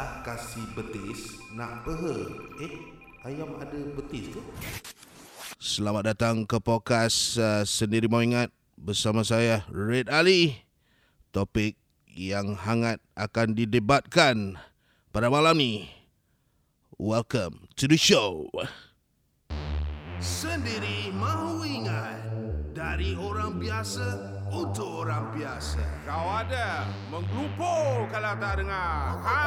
dah 0.00 0.24
kasih 0.24 0.64
betis 0.72 1.36
nak 1.52 1.84
peha. 1.84 2.16
Eh, 2.64 2.72
ayam 3.28 3.52
ada 3.60 3.76
betis 4.00 4.32
ke? 4.32 4.40
Selamat 5.60 6.16
datang 6.16 6.48
ke 6.48 6.56
podcast 6.56 7.36
uh, 7.36 7.68
Sendiri 7.68 8.08
Mau 8.08 8.24
Ingat 8.24 8.48
bersama 8.80 9.28
saya 9.28 9.60
Red 9.68 10.08
Ali. 10.08 10.56
Topik 11.36 11.76
yang 12.08 12.56
hangat 12.56 12.96
akan 13.12 13.52
didebatkan 13.52 14.56
pada 15.12 15.28
malam 15.28 15.60
ni. 15.60 15.92
Welcome 16.96 17.68
to 17.76 17.84
the 17.84 18.00
show. 18.00 18.48
Sendiri 20.16 21.12
mahu 21.12 21.60
ingat 21.60 22.24
dari 22.72 23.12
orang 23.20 23.60
biasa 23.60 24.39
untuk 24.50 25.06
orang 25.06 25.30
biasa. 25.30 25.82
Kau 26.02 26.26
ada 26.42 26.90
menggelupur 27.08 28.10
kalau 28.10 28.34
tak 28.42 28.54
dengar. 28.58 29.14
Ha. 29.22 29.42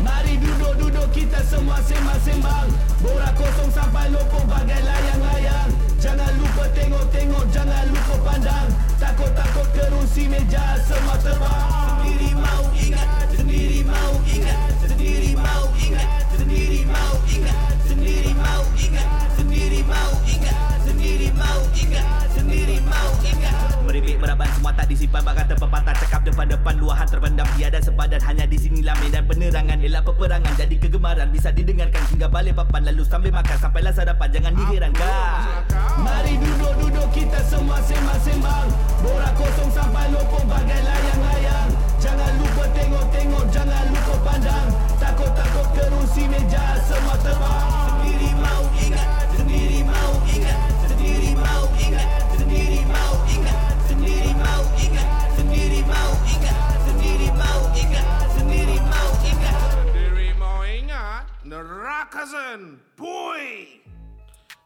Mari 0.00 0.34
duduk-duduk 0.40 1.08
kita 1.12 1.42
semua 1.44 1.82
sembang-sembang. 1.82 2.70
Borak 3.02 3.34
kosong 3.36 3.70
sampai 3.74 4.08
lopong 4.14 4.46
bagai 4.46 4.80
layang-layang. 4.80 5.70
Jangan 6.00 6.32
lupa 6.40 6.64
tengok-tengok, 6.72 7.44
jangan 7.52 7.84
lupa 7.90 8.14
pandang. 8.24 8.68
Takut-takut 8.96 9.68
kerusi 9.76 10.30
meja 10.30 10.78
semua 10.86 11.18
terbang. 11.20 11.68
Sendiri 12.00 12.30
mau 12.38 12.64
ingat, 12.78 13.26
sendiri 13.34 13.80
mau 13.84 14.12
ingat. 14.24 14.70
Sendiri 14.80 15.32
mau 15.36 15.64
ingat, 15.76 16.22
sendiri 16.32 16.80
mau 16.86 17.14
ingat. 17.28 17.72
Sendiri 17.84 18.32
mau 18.32 18.64
ingat, 18.78 19.28
sendiri 19.36 19.80
mau 19.84 20.12
ingat 20.24 20.69
Sendiri 21.10 21.34
mau 21.34 21.62
ingat, 21.74 22.26
sendiri 22.38 22.78
mau 22.86 23.10
ingat. 23.26 23.82
Meripik 23.82 24.22
meraban 24.22 24.46
semua 24.54 24.70
tak 24.78 24.86
disimpan. 24.86 25.26
Bakal 25.26 25.42
terpepatah 25.50 25.94
cakap 26.06 26.22
depan-depan. 26.22 26.78
Luahan 26.78 27.02
terpendam 27.10 27.50
tiada 27.58 27.82
sepadan. 27.82 28.22
Hanya 28.22 28.46
di 28.46 28.54
sinilah 28.54 28.94
medan 29.02 29.26
penerangan. 29.26 29.82
Elak 29.82 30.06
peperangan 30.06 30.54
jadi 30.54 30.70
kegemaran. 30.78 31.34
Bisa 31.34 31.50
didengarkan 31.50 32.06
hingga 32.14 32.30
balik 32.30 32.54
papan. 32.54 32.94
Lalu 32.94 33.02
sambil 33.02 33.34
makan 33.34 33.58
sampailah 33.58 33.90
sarapan 33.90 34.28
Jangan 34.30 34.52
diherankan 34.54 35.42
Mari 35.98 36.34
duduk-duduk 36.38 37.08
kita 37.10 37.42
semua 37.42 37.82
sembang-sembang. 37.82 38.70
Borak 39.02 39.34
kosong 39.34 39.70
sampai 39.74 40.14
lopong 40.14 40.46
bagai 40.46 40.78
layang-layang 40.78 41.74
Jangan 41.98 42.32
lupa 42.38 42.64
tengok-tengok 42.70 43.44
Jangan 43.50 43.84
lupa 43.90 44.14
pandang. 44.30 44.66
Takut-takut 45.02 45.66
kerusi 45.74 46.30
meja 46.30 46.78
semua 46.86 47.18
terbang. 47.18 47.66
Sendiri 47.98 48.30
mau 48.38 48.62
ingat 48.78 49.19
zen. 62.10 62.82
Pui. 62.98 63.78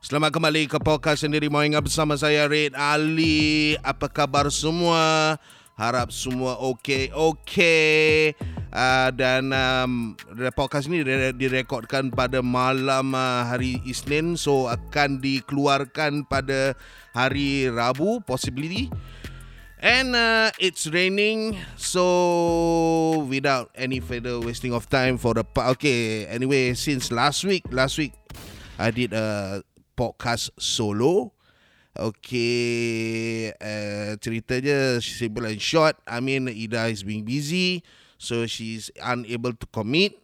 Selamat 0.01 0.33
kembali 0.33 0.65
ke 0.65 0.81
podcast 0.81 1.29
Sendiri 1.29 1.53
Mau 1.53 1.61
Ingat 1.61 1.85
bersama 1.85 2.17
saya 2.17 2.49
Red 2.49 2.73
Ali. 2.73 3.77
Apa 3.85 4.09
khabar 4.09 4.49
semua? 4.49 5.37
Harap 5.77 6.09
semua 6.09 6.57
okey 6.73 7.13
okey. 7.13 8.33
Uh, 8.73 9.13
dan 9.13 9.53
um, 9.53 10.17
podcast 10.57 10.89
ini 10.89 11.05
dire- 11.05 11.37
direkodkan 11.37 12.09
pada 12.09 12.41
malam 12.41 13.13
uh, 13.13 13.45
hari 13.45 13.77
Isnin 13.85 14.41
so 14.41 14.67
akan 14.67 15.21
dikeluarkan 15.21 16.25
pada 16.25 16.73
hari 17.13 17.69
Rabu 17.69 18.25
possibly. 18.25 18.89
And 19.85 20.17
uh, 20.17 20.49
it's 20.57 20.89
raining, 20.89 21.61
so 21.77 23.21
without 23.29 23.69
any 23.77 24.01
further 24.01 24.41
wasting 24.41 24.73
of 24.73 24.89
time 24.89 25.21
for 25.21 25.37
the 25.37 25.45
okay. 25.77 26.25
Anyway, 26.25 26.73
since 26.73 27.13
last 27.13 27.45
week, 27.45 27.69
last 27.69 28.01
week 28.01 28.17
I 28.81 28.89
did 28.89 29.13
a 29.13 29.61
podcast 29.93 30.57
solo. 30.57 31.37
Okay, 32.01 33.53
uh, 33.61 34.17
ceritanya 34.25 35.05
simple 35.05 35.45
and 35.45 35.61
short. 35.61 36.01
I 36.09 36.25
mean, 36.25 36.49
Ida 36.49 36.89
is 36.89 37.05
being 37.05 37.29
busy, 37.29 37.85
so 38.17 38.49
she's 38.49 38.89
unable 39.05 39.53
to 39.53 39.67
commit. 39.69 40.17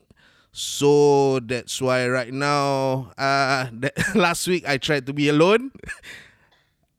So 0.56 1.36
that's 1.44 1.76
why 1.84 2.08
right 2.08 2.32
now, 2.32 3.12
uh, 3.20 3.68
that 3.84 3.92
last 4.16 4.48
week 4.48 4.64
I 4.64 4.80
tried 4.80 5.04
to 5.04 5.12
be 5.12 5.28
alone. 5.28 5.76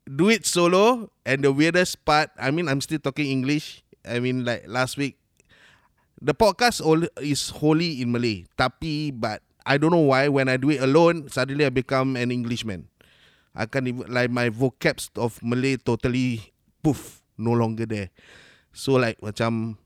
do 0.06 0.28
it 0.28 0.46
solo 0.46 1.10
and 1.22 1.46
the 1.46 1.52
weirdest 1.52 2.02
part 2.02 2.30
i 2.38 2.50
mean 2.50 2.66
i'm 2.66 2.80
still 2.82 2.98
talking 2.98 3.30
english. 3.30 3.82
I 4.02 4.18
mean 4.18 4.42
like 4.42 4.66
last 4.66 4.98
week 4.98 5.14
the 6.18 6.34
podcast 6.34 6.82
is 7.22 7.50
wholly 7.50 8.02
in 8.02 8.10
malay. 8.10 8.46
Tapi 8.58 9.14
but 9.14 9.46
i 9.62 9.78
don't 9.78 9.94
know 9.94 10.10
why 10.10 10.26
when 10.26 10.50
i 10.50 10.58
do 10.58 10.74
it 10.74 10.82
alone 10.82 11.30
suddenly 11.30 11.62
i 11.62 11.70
become 11.70 12.18
an 12.18 12.34
englishman. 12.34 12.90
I 13.52 13.68
can't 13.68 13.86
even 13.86 14.08
like 14.08 14.32
my 14.32 14.48
vocabs 14.48 15.12
of 15.14 15.38
malay 15.38 15.78
totally 15.78 16.50
poof 16.82 17.22
no 17.38 17.54
longer 17.54 17.86
there. 17.86 18.10
So 18.74 18.98
like 18.98 19.22
macam 19.22 19.78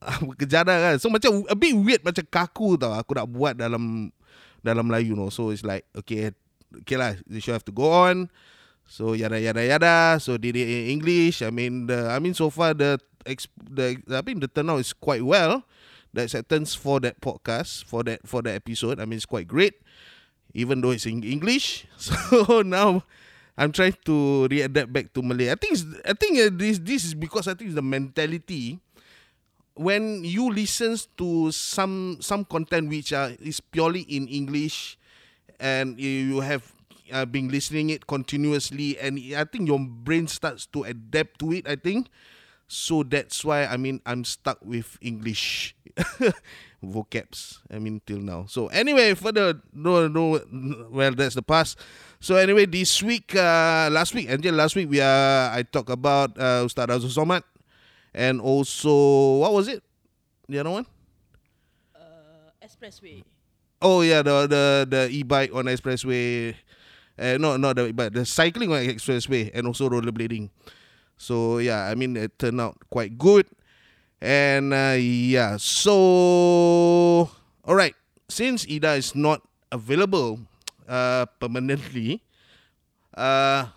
kejada 0.40 0.72
kan. 0.72 0.96
So 1.02 1.12
macam 1.12 1.44
a 1.50 1.56
bit 1.58 1.76
weird 1.76 2.00
macam 2.00 2.24
kaku 2.32 2.80
tau 2.80 2.96
aku 2.96 3.12
nak 3.18 3.28
buat 3.28 3.60
dalam 3.60 4.08
dalam 4.64 4.88
Melayu 4.88 5.16
no 5.16 5.32
so 5.32 5.50
it's 5.50 5.64
like 5.64 5.88
okay 5.96 6.32
okay 6.84 6.96
lah 6.96 7.16
the 7.24 7.40
show 7.40 7.52
have 7.56 7.64
to 7.64 7.74
go 7.74 7.88
on 7.88 8.28
So 8.90 9.14
yada 9.14 9.38
yada 9.38 9.62
yada. 9.62 10.18
So 10.18 10.34
did 10.34 10.58
it 10.58 10.66
in 10.66 10.98
English. 10.98 11.46
I 11.46 11.54
mean 11.54 11.86
the 11.86 12.10
I 12.10 12.18
mean 12.18 12.34
so 12.34 12.50
far 12.50 12.74
the 12.74 12.98
ex, 13.22 13.46
the 13.54 14.02
I 14.10 14.18
mean 14.26 14.42
the 14.42 14.50
turnout 14.50 14.82
is 14.82 14.90
quite 14.90 15.22
well. 15.22 15.62
The 16.10 16.26
acceptance 16.26 16.74
for 16.74 16.98
that 17.06 17.22
podcast 17.22 17.86
for 17.86 18.02
that 18.10 18.26
for 18.26 18.42
that 18.42 18.58
episode. 18.58 18.98
I 18.98 19.06
mean 19.06 19.22
it's 19.22 19.30
quite 19.30 19.46
great. 19.46 19.78
Even 20.58 20.82
though 20.82 20.90
it's 20.90 21.06
in 21.06 21.22
English. 21.22 21.86
So 22.02 22.66
now 22.66 23.06
I'm 23.54 23.70
trying 23.70 23.94
to 24.10 24.50
readapt 24.50 24.90
back 24.90 25.14
to 25.14 25.22
Malay. 25.22 25.54
I 25.54 25.54
think 25.54 25.78
I 26.02 26.18
think 26.18 26.42
uh, 26.42 26.50
this 26.50 26.82
this 26.82 27.06
is 27.06 27.14
because 27.14 27.46
I 27.46 27.54
think 27.54 27.78
the 27.78 27.86
mentality 27.86 28.82
when 29.78 30.26
you 30.26 30.50
listen 30.50 30.98
to 31.14 31.54
some 31.54 32.18
some 32.18 32.42
content 32.42 32.90
which 32.90 33.14
are 33.14 33.38
is 33.38 33.62
purely 33.62 34.02
in 34.10 34.26
English 34.26 34.98
and 35.62 35.94
you 35.94 36.42
have 36.42 36.66
uh, 37.12 37.26
been 37.26 37.48
listening 37.48 37.90
it 37.90 38.06
continuously 38.06 38.98
and 38.98 39.18
I 39.36 39.44
think 39.44 39.68
your 39.68 39.78
brain 39.78 40.26
starts 40.26 40.66
to 40.74 40.84
adapt 40.84 41.40
to 41.40 41.52
it 41.52 41.68
I 41.68 41.76
think. 41.76 42.08
So 42.70 43.02
that's 43.02 43.44
why 43.44 43.66
I 43.66 43.76
mean 43.76 44.00
I'm 44.06 44.24
stuck 44.24 44.58
with 44.62 44.96
English 45.02 45.74
vocabs 46.84 47.58
I 47.70 47.78
mean 47.78 48.00
till 48.06 48.22
now. 48.22 48.46
So 48.46 48.68
anyway 48.68 49.14
further 49.14 49.58
no 49.74 50.06
no 50.06 50.40
well 50.90 51.12
that's 51.12 51.34
the 51.34 51.42
past. 51.42 51.78
So 52.20 52.36
anyway 52.36 52.66
this 52.66 53.02
week 53.02 53.34
uh, 53.34 53.88
last 53.90 54.14
week 54.14 54.30
until 54.30 54.54
last 54.54 54.76
week 54.76 54.88
we 54.88 55.00
are 55.00 55.50
I 55.50 55.62
talk 55.62 55.90
about 55.90 56.38
uh, 56.38 56.62
Ustaz 56.62 56.86
Razul 56.86 57.10
Somad 57.10 57.42
and 58.14 58.40
also 58.40 59.42
what 59.42 59.52
was 59.52 59.68
it? 59.68 59.82
The 60.48 60.58
other 60.58 60.70
one? 60.70 60.86
Uh, 61.94 62.50
expressway. 62.62 63.22
Oh 63.80 64.02
yeah, 64.02 64.20
the 64.20 64.46
the 64.46 64.64
the 64.84 65.02
e-bike 65.08 65.54
on 65.54 65.64
expressway. 65.64 66.54
Uh, 67.20 67.36
no, 67.36 67.60
not 67.60 67.76
the 67.76 67.92
but 67.92 68.16
the 68.16 68.24
cycling 68.24 68.72
on 68.72 68.80
expressway 68.80 69.52
and 69.52 69.68
also 69.68 69.92
rollerblading. 69.92 70.48
So 71.20 71.60
yeah, 71.60 71.84
I 71.84 71.92
mean 71.92 72.16
it 72.16 72.32
turned 72.40 72.56
out 72.64 72.80
quite 72.88 73.20
good. 73.20 73.44
And 74.24 74.72
uh, 74.72 74.96
yeah, 74.96 75.60
so 75.60 77.28
all 77.68 77.76
right, 77.76 77.92
since 78.32 78.64
Ida 78.64 78.96
is 78.96 79.12
not 79.12 79.44
available 79.68 80.40
uh, 80.88 81.28
permanently, 81.36 82.24
uh, 83.12 83.68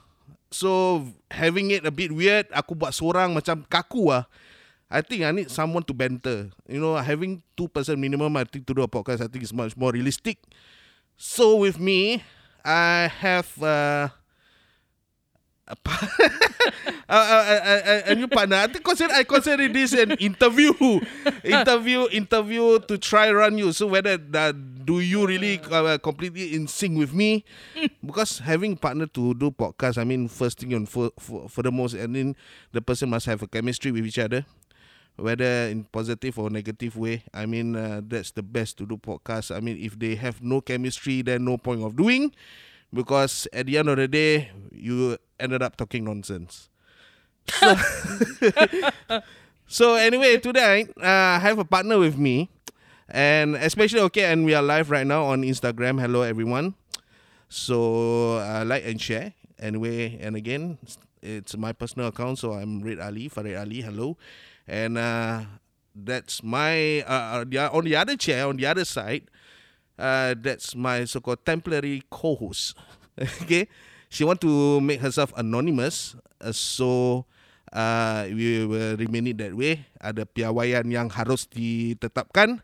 so 0.47 1.03
having 1.27 1.75
it 1.75 1.83
a 1.83 1.91
bit 1.91 2.15
weird, 2.15 2.47
aku 2.55 2.79
buat 2.79 2.95
seorang 2.95 3.35
macam 3.35 3.67
kaku 3.67 4.07
ah. 4.07 4.23
I 4.93 5.01
think 5.01 5.25
I 5.25 5.33
need 5.33 5.49
someone 5.49 5.81
to 5.89 5.93
banter. 5.97 6.53
You 6.69 6.77
know, 6.77 6.93
having 6.95 7.41
two 7.57 7.65
person 7.65 7.97
minimum, 7.97 8.37
I 8.37 8.45
think 8.45 8.69
to 8.69 8.77
do 8.77 8.85
a 8.85 8.87
podcast, 8.87 9.25
I 9.25 9.27
think 9.27 9.41
is 9.41 9.51
much 9.51 9.73
more 9.75 9.89
realistic. 9.89 10.37
So 11.17 11.57
with 11.57 11.81
me, 11.81 12.21
I 12.63 13.11
have 13.19 13.61
uh, 13.61 14.09
a, 15.67 15.75
a, 17.09 17.15
a, 17.15 17.15
a, 17.15 17.75
a, 18.09 18.11
a 18.11 18.15
new 18.15 18.27
partner. 18.27 18.57
I 18.57 18.67
think 18.67 18.83
consider 18.83 19.13
I 19.13 19.23
consider 19.23 19.67
this 19.67 19.93
an 19.93 20.11
interview, 20.19 20.73
interview, 21.43 22.07
interview 22.11 22.79
to 22.79 22.97
try 22.97 23.31
run 23.31 23.57
you. 23.57 23.71
So 23.71 23.87
whether 23.87 24.17
that 24.17 24.85
do 24.85 24.99
you 24.99 25.25
really 25.25 25.59
uh, 25.71 25.97
completely 25.97 26.53
in 26.55 26.67
sync 26.67 26.97
with 26.97 27.13
me? 27.13 27.45
Because 28.05 28.39
having 28.39 28.75
partner 28.75 29.07
to 29.07 29.33
do 29.33 29.51
podcast, 29.51 29.97
I 29.97 30.03
mean, 30.03 30.27
first 30.27 30.59
thing 30.59 30.73
and 30.73 30.87
for, 30.87 31.11
for, 31.19 31.47
for 31.47 31.63
the 31.63 31.71
most, 31.71 31.93
and 31.95 32.15
then 32.15 32.35
the 32.71 32.81
person 32.81 33.09
must 33.09 33.25
have 33.27 33.41
a 33.41 33.47
chemistry 33.47 33.91
with 33.91 34.05
each 34.05 34.19
other. 34.19 34.45
Whether 35.15 35.69
in 35.69 35.85
positive 35.85 36.39
or 36.39 36.49
negative 36.49 36.97
way, 36.97 37.23
I 37.33 37.45
mean 37.45 37.75
uh, 37.75 38.01
that's 38.05 38.31
the 38.31 38.41
best 38.41 38.77
to 38.79 38.85
do 38.85 38.97
podcast. 38.97 39.55
I 39.55 39.59
mean 39.59 39.77
if 39.77 39.97
they 39.97 40.15
have 40.15 40.41
no 40.41 40.61
chemistry, 40.61 41.21
then 41.21 41.45
no 41.45 41.57
point 41.57 41.83
of 41.83 41.95
doing, 41.95 42.33
because 42.93 43.47
at 43.53 43.67
the 43.67 43.77
end 43.77 43.89
of 43.89 43.97
the 43.97 44.07
day, 44.07 44.49
you 44.71 45.17
ended 45.39 45.61
up 45.61 45.77
talking 45.77 46.03
nonsense. 46.05 46.69
So, 47.47 47.75
So 49.67 49.95
anyway, 49.95 50.37
today 50.37 50.87
uh, 51.01 51.37
I 51.37 51.39
have 51.39 51.57
a 51.57 51.65
partner 51.65 51.97
with 51.97 52.17
me, 52.17 52.49
and 53.09 53.55
especially 53.55 54.01
okay, 54.11 54.25
and 54.29 54.45
we 54.45 54.53
are 54.53 54.61
live 54.61 54.91
right 54.91 55.07
now 55.07 55.25
on 55.25 55.41
Instagram. 55.41 55.99
Hello 55.99 56.21
everyone. 56.21 56.75
So 57.49 58.37
uh, 58.37 58.63
like 58.67 58.85
and 58.85 59.01
share. 59.01 59.33
Anyway, 59.57 60.19
and 60.21 60.35
again, 60.35 60.77
it's 61.21 61.55
my 61.57 61.71
personal 61.71 62.09
account, 62.09 62.37
so 62.37 62.53
I'm 62.53 62.83
Red 62.83 62.99
Ali, 62.99 63.29
Farid 63.29 63.55
Ali. 63.55 63.81
Hello, 63.81 64.17
and 64.67 64.97
uh, 64.97 65.45
that's 65.95 66.41
my 66.41 67.01
uh, 67.05 67.45
uh, 67.45 67.69
on 67.71 67.85
the 67.85 67.95
other 67.95 68.17
chair 68.17 68.47
on 68.47 68.57
the 68.57 68.65
other 68.65 68.85
side. 68.85 69.29
Uh, 69.93 70.33
that's 70.33 70.73
my 70.73 71.05
so-called 71.05 71.45
temporary 71.45 72.01
co-host. 72.09 72.73
okay, 73.45 73.69
she 74.09 74.25
want 74.25 74.41
to 74.41 74.81
make 74.81 74.99
herself 74.99 75.29
anonymous, 75.37 76.17
uh, 76.41 76.51
so 76.51 77.25
uh, 77.71 78.25
we 78.29 78.65
will 78.65 78.97
remain 78.97 79.27
it 79.29 79.37
that 79.37 79.53
way. 79.53 79.85
Ada 80.01 80.25
piawaian 80.25 80.89
yang 80.89 81.13
harus 81.13 81.45
ditetapkan 81.45 82.61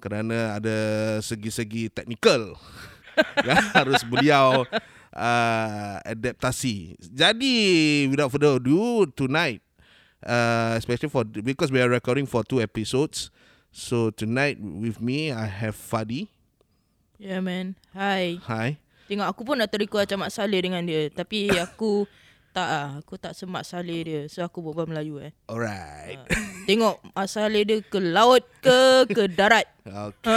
kerana 0.00 0.56
ada 0.56 0.78
segi-segi 1.20 1.92
teknikal 1.92 2.56
yang 3.48 3.60
harus 3.76 4.00
beliau 4.04 4.64
uh, 5.12 5.96
adaptasi. 6.04 6.96
Jadi 7.00 7.54
without 8.08 8.32
further 8.32 8.56
ado, 8.56 9.04
tonight, 9.12 9.60
uh, 10.24 10.74
especially 10.76 11.08
for 11.08 11.24
because 11.24 11.70
we 11.70 11.80
are 11.80 11.88
recording 11.88 12.26
for 12.26 12.44
two 12.44 12.60
episodes, 12.60 13.30
so 13.70 14.10
tonight 14.10 14.58
with 14.60 15.00
me 15.00 15.32
I 15.32 15.46
have 15.46 15.76
Fadi. 15.76 16.28
Yeah 17.20 17.44
man. 17.44 17.76
Hi. 17.92 18.40
Hi. 18.48 18.80
Tengok 19.10 19.26
aku 19.26 19.42
pun 19.42 19.58
nak 19.58 19.68
terikut 19.68 20.06
macam 20.06 20.24
Mak 20.24 20.32
Saleh 20.32 20.62
dengan 20.62 20.86
dia. 20.86 21.10
Tapi 21.10 21.50
aku 21.66 22.06
tak 22.50 22.66
ah, 22.66 22.88
aku 22.98 23.20
tak 23.20 23.36
semak 23.36 23.66
Saleh 23.66 24.00
dia. 24.06 24.20
So 24.30 24.40
aku 24.40 24.64
berbual 24.64 24.88
Melayu 24.88 25.20
eh. 25.20 25.34
Alright. 25.50 26.16
Tengok 26.70 27.02
Mak 27.12 27.28
Saleh 27.28 27.62
dia 27.66 27.78
ke 27.84 27.98
laut 28.00 28.46
ke 28.64 29.04
ke 29.10 29.28
darat. 29.28 29.68
Okay. 29.84 30.30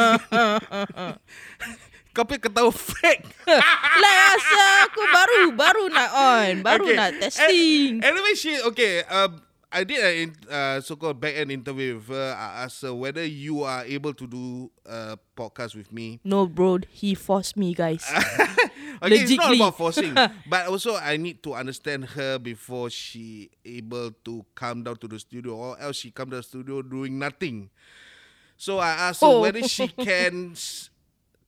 Kau 2.13 2.29
pun 2.29 2.37
ketawa 2.37 2.69
fake. 2.69 3.25
Lah 3.49 4.15
asal 4.37 4.69
aku 4.85 5.01
baru 5.01 5.41
baru 5.57 5.83
nak 5.89 6.09
on, 6.13 6.51
baru 6.61 6.85
Okay. 6.85 6.97
nak 6.97 7.09
testing. 7.17 8.05
Anyway, 8.05 8.37
she 8.37 8.53
okay. 8.69 9.01
Um, 9.09 9.41
I 9.73 9.83
did 9.83 9.99
a 10.49 10.53
uh, 10.53 10.81
so-called 10.81 11.19
back-end 11.19 11.51
interview 11.51 11.95
with 11.95 12.07
her. 12.09 12.35
I 12.37 12.63
asked 12.63 12.81
her 12.83 12.93
whether 12.93 13.25
you 13.25 13.63
are 13.63 13.83
able 13.83 14.13
to 14.13 14.27
do 14.27 14.71
a 14.85 15.17
podcast 15.35 15.75
with 15.75 15.91
me. 15.91 16.19
No 16.23 16.45
bro, 16.47 16.79
he 16.89 17.15
forced 17.15 17.57
me 17.57 17.73
guys. 17.73 18.05
Okay, 19.03 19.19
it's 19.19 19.31
not 19.35 19.53
about 19.53 19.75
forcing, 19.75 20.13
but 20.47 20.67
also 20.67 20.95
I 20.95 21.17
need 21.17 21.43
to 21.43 21.55
understand 21.55 22.05
her 22.15 22.39
before 22.39 22.89
she 22.89 23.49
able 23.65 24.11
to 24.23 24.45
come 24.55 24.83
down 24.83 24.95
to 24.97 25.09
the 25.09 25.19
studio, 25.19 25.55
or 25.55 25.79
else 25.81 25.97
she 25.97 26.11
come 26.11 26.29
to 26.29 26.37
the 26.37 26.43
studio 26.43 26.81
doing 26.81 27.19
nothing. 27.19 27.69
So 28.55 28.79
I 28.79 28.91
asked 29.11 29.19
her 29.19 29.27
Oh. 29.27 29.41
whether 29.41 29.67
she 29.67 29.87
can 30.07 30.55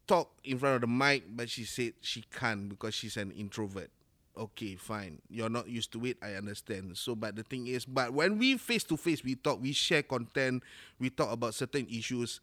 talk 0.06 0.31
in 0.44 0.57
front 0.60 0.75
of 0.75 0.81
the 0.81 0.88
mic, 0.88 1.24
but 1.33 1.50
she 1.50 1.63
said 1.63 1.94
she 2.01 2.25
can't 2.30 2.68
because 2.68 2.94
she's 2.94 3.16
an 3.16 3.31
introvert. 3.31 3.89
Okay, 4.37 4.75
fine. 4.75 5.21
You're 5.29 5.49
not 5.49 5.67
used 5.67 5.91
to 5.93 6.05
it. 6.05 6.17
I 6.21 6.33
understand. 6.33 6.97
So, 6.97 7.15
but 7.15 7.35
the 7.35 7.43
thing 7.43 7.67
is, 7.67 7.85
but 7.85 8.13
when 8.13 8.37
we 8.37 8.57
face 8.57 8.83
to 8.85 8.97
face, 8.97 9.23
we 9.23 9.35
talk, 9.35 9.61
we 9.61 9.71
share 9.71 10.03
content, 10.03 10.63
we 10.99 11.09
talk 11.09 11.31
about 11.31 11.53
certain 11.55 11.87
issues. 11.89 12.41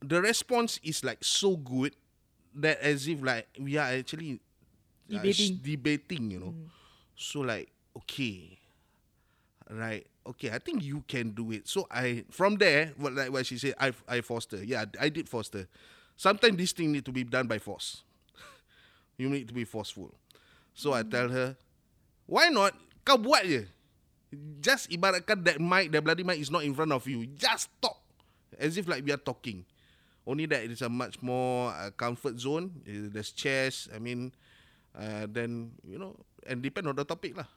The 0.00 0.20
response 0.20 0.80
is 0.82 1.04
like 1.04 1.22
so 1.22 1.56
good 1.56 1.94
that 2.54 2.80
as 2.80 3.08
if 3.08 3.22
like 3.22 3.46
we 3.58 3.76
are 3.76 3.88
actually 3.88 4.40
uh, 5.14 5.22
Debating. 5.22 5.60
debating, 5.62 6.30
you 6.30 6.38
know. 6.40 6.54
So 7.16 7.40
like, 7.40 7.70
okay, 7.96 8.58
right, 9.70 10.06
okay, 10.26 10.50
I 10.50 10.58
think 10.58 10.82
you 10.82 11.02
can 11.08 11.30
do 11.30 11.52
it. 11.52 11.68
So 11.68 11.86
I 11.90 12.24
from 12.30 12.56
there, 12.56 12.92
what 12.96 13.14
like 13.14 13.32
what 13.32 13.46
she 13.46 13.58
said, 13.58 13.74
I 13.78 13.92
I 14.08 14.20
her. 14.20 14.64
Yeah, 14.64 14.84
I 15.00 15.08
did 15.08 15.28
force 15.28 15.50
her. 15.52 15.66
Sometimes 16.16 16.56
this 16.56 16.72
thing 16.72 16.92
need 16.92 17.04
to 17.04 17.12
be 17.12 17.24
done 17.24 17.46
by 17.46 17.58
force. 17.58 18.02
you 19.18 19.28
need 19.28 19.48
to 19.48 19.54
be 19.54 19.64
forceful. 19.64 20.14
So 20.78 20.94
I 20.94 21.02
tell 21.02 21.26
her, 21.26 21.58
why 22.30 22.54
not? 22.54 22.70
Kau 23.02 23.18
buat 23.18 23.42
je. 23.42 23.66
Just 24.62 24.86
ibaratkan 24.94 25.42
that 25.42 25.58
mic, 25.58 25.90
that 25.90 26.06
bloody 26.06 26.22
mic 26.22 26.38
is 26.38 26.54
not 26.54 26.62
in 26.62 26.70
front 26.70 26.94
of 26.94 27.02
you. 27.10 27.26
Just 27.34 27.66
talk. 27.82 27.98
As 28.54 28.78
if 28.78 28.86
like 28.86 29.02
we 29.02 29.10
are 29.10 29.18
talking. 29.18 29.66
Only 30.22 30.46
that 30.46 30.62
it 30.62 30.70
is 30.70 30.86
a 30.86 30.92
much 30.92 31.18
more 31.18 31.74
uh, 31.74 31.90
comfort 31.98 32.38
zone. 32.38 32.70
There's 32.86 33.34
chairs. 33.34 33.90
I 33.90 33.98
mean, 33.98 34.30
uh, 34.94 35.26
then, 35.26 35.74
you 35.82 35.98
know, 35.98 36.14
and 36.46 36.62
depend 36.62 36.86
on 36.86 36.94
the 36.94 37.02
topic 37.02 37.34
lah. 37.34 37.50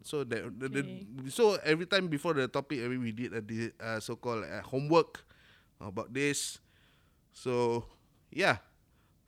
So 0.00 0.24
that 0.24 0.40
the, 0.56 0.68
the, 0.72 0.82
so 1.28 1.60
every 1.60 1.84
time 1.84 2.08
before 2.08 2.32
the 2.32 2.48
topic, 2.48 2.80
I 2.80 2.88
mean, 2.88 3.04
we 3.04 3.12
did 3.12 3.36
a 3.36 3.42
uh, 3.84 4.00
so-called 4.00 4.48
uh, 4.48 4.64
homework 4.64 5.20
about 5.76 6.08
this. 6.08 6.56
So 7.36 7.84
yeah, 8.32 8.64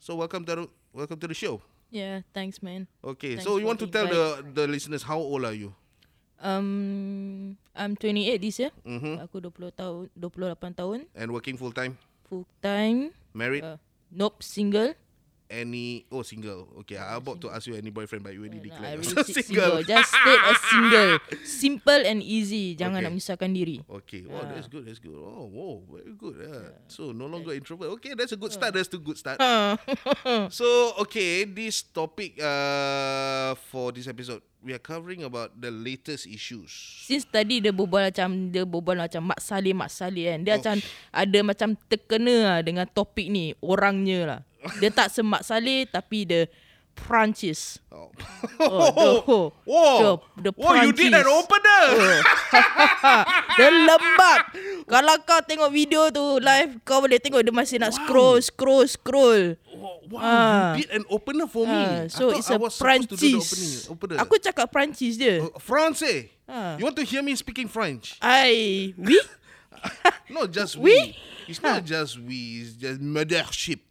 so 0.00 0.16
welcome 0.16 0.48
to 0.48 0.64
the, 0.64 0.64
welcome 0.96 1.20
to 1.20 1.28
the 1.28 1.36
show. 1.36 1.60
Yeah, 1.94 2.26
thanks 2.34 2.58
man. 2.58 2.90
Okay, 3.00 3.38
Thanks 3.38 3.46
so 3.46 3.62
you 3.62 3.64
want 3.70 3.78
to 3.78 3.86
tell 3.86 4.10
the 4.10 4.42
the 4.42 4.66
listeners 4.66 5.06
how 5.06 5.22
old 5.22 5.46
are 5.46 5.54
you? 5.54 5.70
Um 6.42 7.54
I'm 7.72 7.94
28 7.94 8.42
this 8.42 8.58
year. 8.58 8.74
Mm-hmm. 8.82 9.22
Aku 9.22 9.38
20 9.38 9.70
tahun 9.78 10.10
28 10.18 10.74
tahun 10.74 10.98
And 11.14 11.30
working 11.30 11.54
full 11.54 11.70
time, 11.72 11.94
full 12.26 12.44
time. 12.58 13.14
married, 13.30 13.62
Uh, 13.62 13.78
nope, 14.10 14.42
single. 14.42 14.94
Any 15.46 16.08
oh 16.08 16.20
single. 16.20 16.66
Okay, 16.80 16.96
I 16.96 17.14
about 17.14 17.40
to 17.40 17.48
ask 17.48 17.64
you 17.64 17.74
any 17.74 17.88
boyfriend, 17.88 18.20
but 18.20 18.32
you 18.32 18.40
already 18.40 18.58
declared 18.58 18.84
I 18.86 18.98
yourself 18.98 19.22
really 19.22 19.34
si- 19.34 19.44
single. 19.44 19.82
Just 19.82 20.08
state 20.10 20.42
as 20.42 20.58
single. 20.64 21.12
Simple 21.44 22.02
and 22.02 22.20
easy. 22.20 22.74
Jangan 22.74 22.98
Okay. 22.98 23.04
nak 23.04 23.12
menyusahkan 23.12 23.50
diri. 23.50 23.76
Okay, 23.84 24.24
oh 24.24 24.42
that's 24.42 24.66
Ah. 24.66 24.72
good, 24.72 24.84
that's 24.84 24.98
good. 24.98 25.14
Oh, 25.14 25.46
whoa, 25.46 25.84
very 25.86 26.12
good. 26.12 26.36
Yeah. 26.40 26.74
So 26.86 27.10
no 27.10 27.26
longer 27.26 27.52
introvert. 27.52 27.92
Okay, 27.96 28.12
that's 28.12 28.32
a 28.32 28.38
good 28.38 28.50
start. 28.50 28.72
That's 28.72 28.88
a 28.88 28.96
good 28.96 29.16
start. 29.16 29.38
so 30.50 30.66
okay, 30.98 31.44
this 31.44 31.84
topic 31.84 32.40
uh 32.40 33.52
for 33.68 33.92
this 33.92 34.06
episode, 34.06 34.40
we 34.60 34.72
are 34.72 34.82
covering 34.82 35.22
about 35.22 35.52
the 35.54 35.68
latest 35.68 36.24
issues. 36.24 36.72
Since 37.04 37.28
tadi 37.28 37.60
dia 37.60 37.70
berbual 37.70 38.10
macam 38.10 38.48
dia 38.48 38.64
berbual 38.64 38.98
macam 38.98 39.22
Mak 39.28 39.40
Saleh 39.40 39.72
Mak 39.72 39.90
Saleh 39.92 40.24
kan. 40.30 40.40
Dia 40.40 40.52
Oh. 40.52 40.58
macam 40.58 40.76
ada 41.12 41.38
macam 41.44 41.68
terkena 41.86 42.34
lah 42.42 42.58
dengan 42.60 42.86
topik 42.88 43.28
ni 43.28 43.52
orangnya 43.60 44.20
lah. 44.24 44.40
Dia 44.80 44.90
tak 44.90 45.12
semak 45.12 45.44
Saleh 45.44 45.84
tapi 45.86 46.24
the 46.24 46.48
Prancis. 46.94 47.82
Oh, 47.90 48.06
Oh, 48.62 48.86
the, 48.94 49.10
oh, 49.74 49.98
the, 50.38 50.46
the 50.46 50.50
whoa, 50.54 50.78
you 50.86 50.94
did 50.94 51.10
an 51.10 51.26
opener. 51.26 51.82
Dia 53.58 53.68
lembab. 53.70 54.40
Kalau 54.86 55.14
kau 55.26 55.40
tengok 55.42 55.70
video 55.74 56.06
tu 56.14 56.38
live, 56.38 56.78
kau 56.86 57.02
boleh 57.02 57.18
tengok 57.18 57.42
dia 57.42 57.50
masih 57.50 57.82
nak 57.82 57.98
scroll, 57.98 58.38
scroll, 58.38 58.86
scroll. 58.86 59.58
Wow, 59.74 59.98
wow 60.06 60.20
Ah. 60.22 60.78
you 60.78 60.86
did 60.86 60.90
an 60.94 61.04
opener 61.10 61.50
for 61.50 61.66
me. 61.66 61.74
Ah, 61.74 62.06
I 62.06 62.12
so 62.14 62.30
it's 62.30 62.46
a 62.46 62.58
the 62.58 62.62
opening, 62.62 63.74
opener. 63.90 64.16
Aku 64.22 64.38
cakap 64.38 64.70
Prancis 64.70 65.18
je. 65.18 65.42
Uh, 65.42 65.50
France. 65.58 66.06
Ah. 66.46 66.78
You 66.78 66.86
want 66.86 66.94
to 66.94 67.04
hear 67.06 67.26
me 67.26 67.34
speaking 67.34 67.66
French? 67.66 68.22
I 68.22 68.94
we 68.94 69.18
Not 70.34 70.54
just 70.54 70.78
We? 70.78 70.94
we. 70.94 70.98
It's 71.50 71.60
not 71.60 71.82
just 71.84 72.16
we. 72.22 72.64
It's 72.64 72.78
just 72.78 73.02
mothership. 73.02 73.82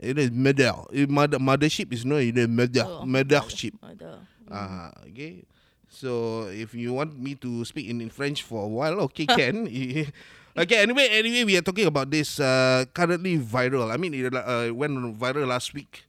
It 0.00 0.16
is 0.16 0.32
mother. 0.32 0.72
It 0.92 1.12
mother 1.12 1.36
mothership 1.38 1.92
is 1.92 2.08
no. 2.08 2.16
It 2.16 2.36
is 2.40 2.48
mother 2.48 2.88
Oh, 2.88 3.04
mothership. 3.04 3.76
ada. 3.84 4.24
Ah, 4.48 4.90
okay. 5.06 5.44
So 5.92 6.46
if 6.48 6.72
you 6.72 6.96
want 6.96 7.18
me 7.20 7.36
to 7.44 7.62
speak 7.68 7.86
in, 7.92 8.00
in 8.00 8.08
French 8.08 8.40
for 8.42 8.64
a 8.64 8.70
while, 8.70 8.96
okay, 9.12 9.26
can. 9.38 9.68
okay. 10.56 10.78
Anyway, 10.80 11.04
anyway, 11.12 11.44
we 11.44 11.54
are 11.60 11.62
talking 11.66 11.84
about 11.84 12.08
this 12.08 12.40
uh, 12.40 12.88
currently 12.96 13.36
viral. 13.36 13.92
I 13.92 14.00
mean, 14.00 14.14
it 14.16 14.32
uh, 14.32 14.72
went 14.72 14.96
viral 15.20 15.46
last 15.46 15.74
week. 15.76 16.08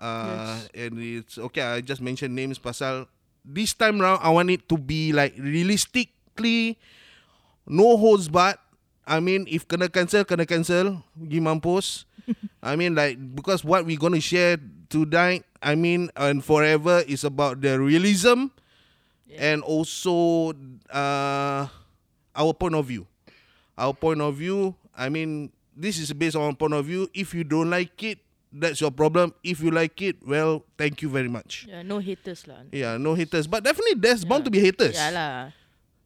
Uh, 0.00 0.56
and 0.72 0.96
it's 0.96 1.36
okay. 1.36 1.60
I 1.60 1.84
just 1.84 2.00
mentioned 2.00 2.32
names, 2.32 2.56
pasal. 2.56 3.04
This 3.44 3.76
time 3.76 4.00
round, 4.00 4.24
I 4.24 4.32
want 4.32 4.48
it 4.48 4.64
to 4.72 4.80
be 4.80 5.12
like 5.12 5.36
realistically, 5.36 6.80
no 7.68 7.96
holds 8.00 8.32
barred. 8.32 8.56
I 9.04 9.20
mean, 9.20 9.44
if 9.44 9.68
kena 9.68 9.92
cancel, 9.92 10.24
kena 10.24 10.48
cancel. 10.48 11.04
Pergi 11.12 11.40
mampus. 11.44 12.07
I 12.62 12.76
mean, 12.76 12.94
like 12.94 13.18
because 13.34 13.64
what 13.64 13.84
we 13.84 13.96
gonna 13.96 14.20
share 14.20 14.58
tonight, 14.88 15.44
I 15.62 15.74
mean, 15.74 16.10
and 16.16 16.44
forever 16.44 17.02
is 17.06 17.24
about 17.24 17.60
the 17.60 17.78
realism, 17.80 18.52
and 19.36 19.62
also 19.62 20.52
uh, 20.90 21.68
our 22.34 22.52
point 22.54 22.74
of 22.74 22.86
view. 22.86 23.06
Our 23.76 23.94
point 23.94 24.20
of 24.20 24.34
view. 24.36 24.74
I 24.96 25.08
mean, 25.08 25.52
this 25.76 25.98
is 25.98 26.12
based 26.12 26.34
on 26.34 26.56
point 26.56 26.74
of 26.74 26.84
view. 26.86 27.08
If 27.14 27.34
you 27.34 27.44
don't 27.44 27.70
like 27.70 28.02
it, 28.02 28.18
that's 28.52 28.80
your 28.80 28.90
problem. 28.90 29.34
If 29.44 29.60
you 29.60 29.70
like 29.70 30.00
it, 30.02 30.16
well, 30.26 30.64
thank 30.76 31.02
you 31.02 31.08
very 31.08 31.28
much. 31.28 31.66
Yeah, 31.68 31.82
no 31.82 31.98
haters 31.98 32.46
lah. 32.48 32.66
Yeah, 32.72 32.96
no 32.96 33.14
haters, 33.14 33.46
but 33.46 33.62
definitely 33.62 33.94
there's 33.94 34.24
bound 34.24 34.44
to 34.44 34.50
be 34.50 34.58
haters 34.58 34.96
Yeah 34.96 35.10
lah. 35.14 35.38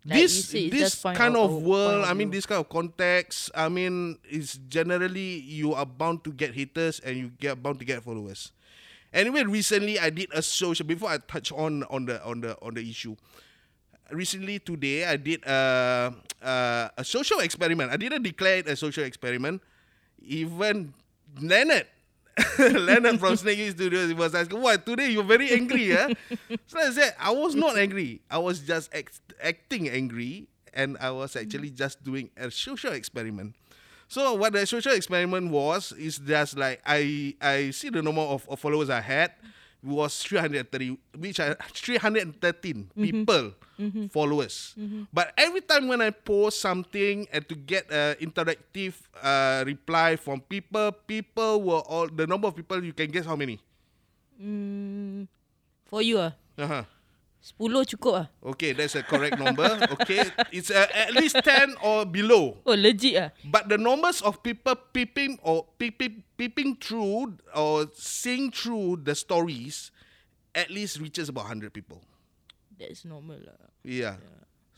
Like 0.04 0.18
this 0.18 0.52
it's 0.52 0.70
this 0.74 0.94
kind 1.14 1.36
of- 1.36 1.50
of 1.50 1.62
world, 1.62 2.04
I 2.04 2.12
mean, 2.14 2.30
this 2.30 2.44
kind 2.44 2.58
of 2.58 2.68
context, 2.68 3.50
I 3.54 3.68
mean, 3.68 4.18
is 4.28 4.58
generally 4.68 5.38
you 5.46 5.74
are 5.74 5.86
bound 5.86 6.24
to 6.24 6.32
get 6.32 6.54
haters 6.54 6.98
and 7.00 7.16
you 7.16 7.30
get 7.38 7.62
bound 7.62 7.78
to 7.78 7.84
get 7.84 8.02
followers. 8.02 8.50
Anyway, 9.14 9.44
recently 9.44 10.00
I 10.00 10.10
did 10.10 10.32
a 10.34 10.42
social 10.42 10.86
before 10.86 11.10
I 11.10 11.18
touch 11.18 11.52
on 11.52 11.84
on 11.86 12.06
the 12.06 12.18
on 12.24 12.40
the 12.42 12.58
on 12.62 12.74
the 12.74 12.82
issue. 12.82 13.14
recently 14.12 14.58
today 14.58 15.06
I 15.08 15.16
did 15.16 15.40
a 15.46 16.12
uh, 16.42 16.88
a 16.98 17.04
social 17.04 17.40
experiment. 17.40 17.92
I 17.92 17.96
didn't 17.96 18.22
declare 18.24 18.58
it 18.60 18.68
a 18.68 18.76
social 18.76 19.04
experiment. 19.04 19.62
Even 20.20 20.92
Leonard, 21.40 21.86
Leonard 22.58 23.20
from 23.20 23.36
Snake 23.36 23.70
Studios, 23.72 24.12
was 24.14 24.34
asking, 24.34 24.60
"What 24.60 24.86
today? 24.86 25.10
You're 25.10 25.24
very 25.24 25.52
angry, 25.52 25.84
yeah?" 25.92 26.08
so 26.66 26.78
I 26.78 26.90
said, 26.90 27.14
"I 27.18 27.30
was 27.30 27.54
not 27.54 27.76
angry. 27.76 28.20
I 28.30 28.38
was 28.38 28.60
just 28.60 28.94
act- 28.94 29.20
acting 29.42 29.88
angry, 29.88 30.48
and 30.72 30.96
I 30.98 31.10
was 31.10 31.36
actually 31.36 31.70
just 31.70 32.02
doing 32.02 32.30
a 32.36 32.50
social 32.50 32.92
experiment." 32.92 33.54
So 34.08 34.34
what 34.34 34.52
the 34.52 34.66
social 34.66 34.92
experiment 34.92 35.50
was 35.50 35.92
is 35.92 36.18
just 36.18 36.56
like 36.56 36.80
I 36.86 37.34
I 37.40 37.70
see 37.70 37.90
the 37.90 38.02
number 38.02 38.20
of, 38.20 38.48
of 38.48 38.60
followers 38.60 38.90
I 38.90 39.00
had 39.00 39.32
was 39.82 40.22
330 40.22 40.96
which 41.18 41.40
I 41.40 41.54
313 41.74 42.90
people 42.94 43.52
followers. 44.14 44.74
But 45.12 45.34
every 45.36 45.60
time 45.60 45.88
when 45.88 46.00
I 46.00 46.10
post 46.10 46.60
something 46.62 47.26
and 47.32 47.42
to 47.48 47.54
get 47.54 47.90
a 47.90 48.14
interactive 48.22 48.94
uh, 49.18 49.64
reply 49.66 50.16
from 50.16 50.40
people, 50.40 50.92
people 51.06 51.62
were 51.62 51.82
all 51.82 52.06
the 52.06 52.26
number 52.26 52.46
of 52.48 52.54
people 52.54 52.78
you 52.82 52.92
can 52.94 53.10
guess 53.10 53.26
how 53.26 53.34
many? 53.36 53.58
Mm, 54.40 55.26
for 55.86 56.02
you 56.02 56.18
ah, 56.18 56.32
Uh-huh. 56.58 56.84
10 57.42 57.58
cukup 57.90 58.14
ah. 58.14 58.26
Okay, 58.54 58.70
that's 58.70 58.94
a 58.94 59.02
correct 59.02 59.34
number. 59.38 59.66
Okay, 59.98 60.22
it's 60.54 60.70
uh, 60.70 60.86
at 60.94 61.10
least 61.18 61.42
10 61.42 61.74
or 61.82 62.06
below. 62.06 62.62
Oh 62.62 62.78
legit 62.78 63.18
ah. 63.18 63.28
But 63.42 63.66
the 63.66 63.76
numbers 63.76 64.22
of 64.22 64.42
people 64.46 64.78
peeping 64.94 65.42
or 65.42 65.66
peeping, 65.74 66.22
peeping 66.38 66.78
through 66.78 67.34
or 67.50 67.90
seeing 67.98 68.54
through 68.54 69.02
the 69.02 69.18
stories 69.18 69.90
at 70.54 70.70
least 70.70 71.00
reaches 71.02 71.28
about 71.28 71.50
100 71.50 71.74
people. 71.74 71.98
That's 72.78 73.04
normal 73.04 73.42
lah. 73.42 73.58
Yeah. 73.82 74.22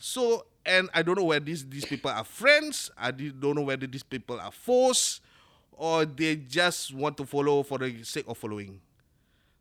So, 0.00 0.46
and 0.64 0.88
I 0.96 1.02
don't 1.02 1.16
know 1.18 1.24
whether 1.24 1.44
these, 1.44 1.68
these 1.68 1.84
people 1.84 2.10
are 2.10 2.24
friends. 2.24 2.90
I 2.96 3.10
don't 3.10 3.54
know 3.56 3.62
whether 3.68 3.86
these 3.86 4.02
people 4.02 4.40
are 4.40 4.52
forced 4.52 5.20
or 5.72 6.04
they 6.04 6.36
just 6.36 6.94
want 6.94 7.16
to 7.18 7.26
follow 7.26 7.62
for 7.62 7.78
the 7.78 8.02
sake 8.04 8.24
of 8.28 8.38
following. 8.38 8.80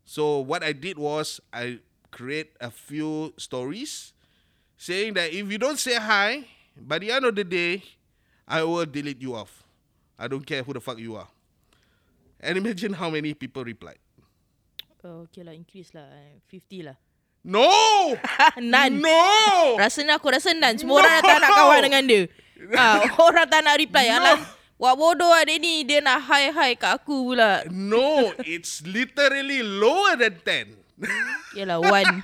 So, 0.04 0.40
what 0.40 0.62
I 0.62 0.72
did 0.72 0.98
was 0.98 1.40
I 1.52 1.80
create 2.14 2.54
a 2.62 2.70
few 2.70 3.34
stories 3.34 4.14
saying 4.78 5.18
that 5.18 5.34
if 5.34 5.50
you 5.50 5.58
don't 5.58 5.82
say 5.82 5.98
hi, 5.98 6.46
by 6.78 7.02
the 7.02 7.10
end 7.10 7.26
of 7.26 7.34
the 7.34 7.42
day, 7.42 7.82
I 8.46 8.62
will 8.62 8.86
delete 8.86 9.18
you 9.18 9.34
off. 9.34 9.66
I 10.14 10.30
don't 10.30 10.46
care 10.46 10.62
who 10.62 10.70
the 10.70 10.80
fuck 10.80 11.02
you 11.02 11.18
are. 11.18 11.26
And 12.38 12.54
imagine 12.54 12.94
how 12.94 13.10
many 13.10 13.34
people 13.34 13.66
replied. 13.66 13.98
Oh, 15.04 15.26
okay 15.28 15.42
lah, 15.44 15.52
increase 15.52 15.92
lah. 15.92 16.06
eh, 16.06 16.40
50 16.48 16.88
lah. 16.88 16.96
No! 17.44 17.68
Nan. 18.72 19.04
No! 19.04 19.76
Rasanya 19.76 20.16
aku 20.16 20.32
rasa 20.32 20.56
Nan. 20.56 20.80
Semua 20.80 21.04
orang 21.04 21.20
dah 21.20 21.22
tak 21.28 21.38
nak 21.44 21.50
kawan 21.52 21.80
dengan 21.84 22.02
dia. 22.08 22.22
Ha, 22.72 23.04
orang 23.28 23.46
tak 23.50 23.60
nak 23.60 23.76
reply. 23.76 24.08
No. 24.08 24.16
Alah, 24.16 24.38
Wah 24.74 24.94
bodoh 24.96 25.28
lah 25.28 25.44
dia 25.44 25.60
ni. 25.60 25.84
Dia 25.84 26.00
nak 26.00 26.24
hi-hi 26.24 26.72
kat 26.74 26.98
aku 26.98 27.32
pula. 27.32 27.62
No, 27.68 28.32
it's 28.42 28.80
literally 28.82 29.60
lower 29.60 30.16
than 30.16 30.40
10. 30.40 30.83
Yalah, 31.58 31.80
one. 31.80 32.22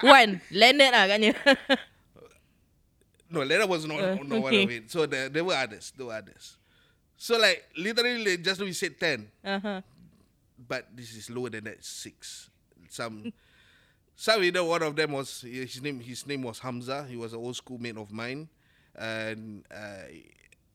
one. 0.00 0.40
Leonard 0.50 0.92
lah 0.92 1.04
katnya. 1.08 1.32
no, 3.30 3.42
Lena 3.42 3.66
was 3.66 3.86
not, 3.86 4.00
Uh, 4.00 4.14
not 4.26 4.42
one 4.42 4.52
okay. 4.52 4.64
of 4.64 4.70
it. 4.70 4.90
So 4.90 5.06
there, 5.06 5.28
there 5.28 5.44
were 5.44 5.54
others. 5.54 5.92
There 5.96 6.06
were 6.06 6.14
others. 6.14 6.56
So 7.16 7.38
like 7.38 7.64
literally 7.76 8.24
like, 8.24 8.42
just 8.42 8.60
we 8.60 8.72
said 8.72 8.98
10, 8.98 9.28
uh-huh. 9.44 9.82
but 10.56 10.88
this 10.96 11.14
is 11.14 11.28
lower 11.28 11.50
than 11.50 11.64
that, 11.64 11.84
6. 11.84 12.50
Some 12.88 13.32
some 14.16 14.42
either 14.42 14.64
one 14.64 14.82
of 14.82 14.96
them 14.96 15.12
was 15.12 15.42
his 15.42 15.80
name 15.80 16.00
his 16.00 16.26
name 16.26 16.42
was 16.42 16.58
Hamza. 16.58 17.06
He 17.08 17.16
was 17.16 17.32
an 17.32 17.38
old 17.38 17.56
schoolmate 17.56 17.96
of 17.96 18.10
mine. 18.10 18.48
And 18.96 19.64
uh, 19.70 20.10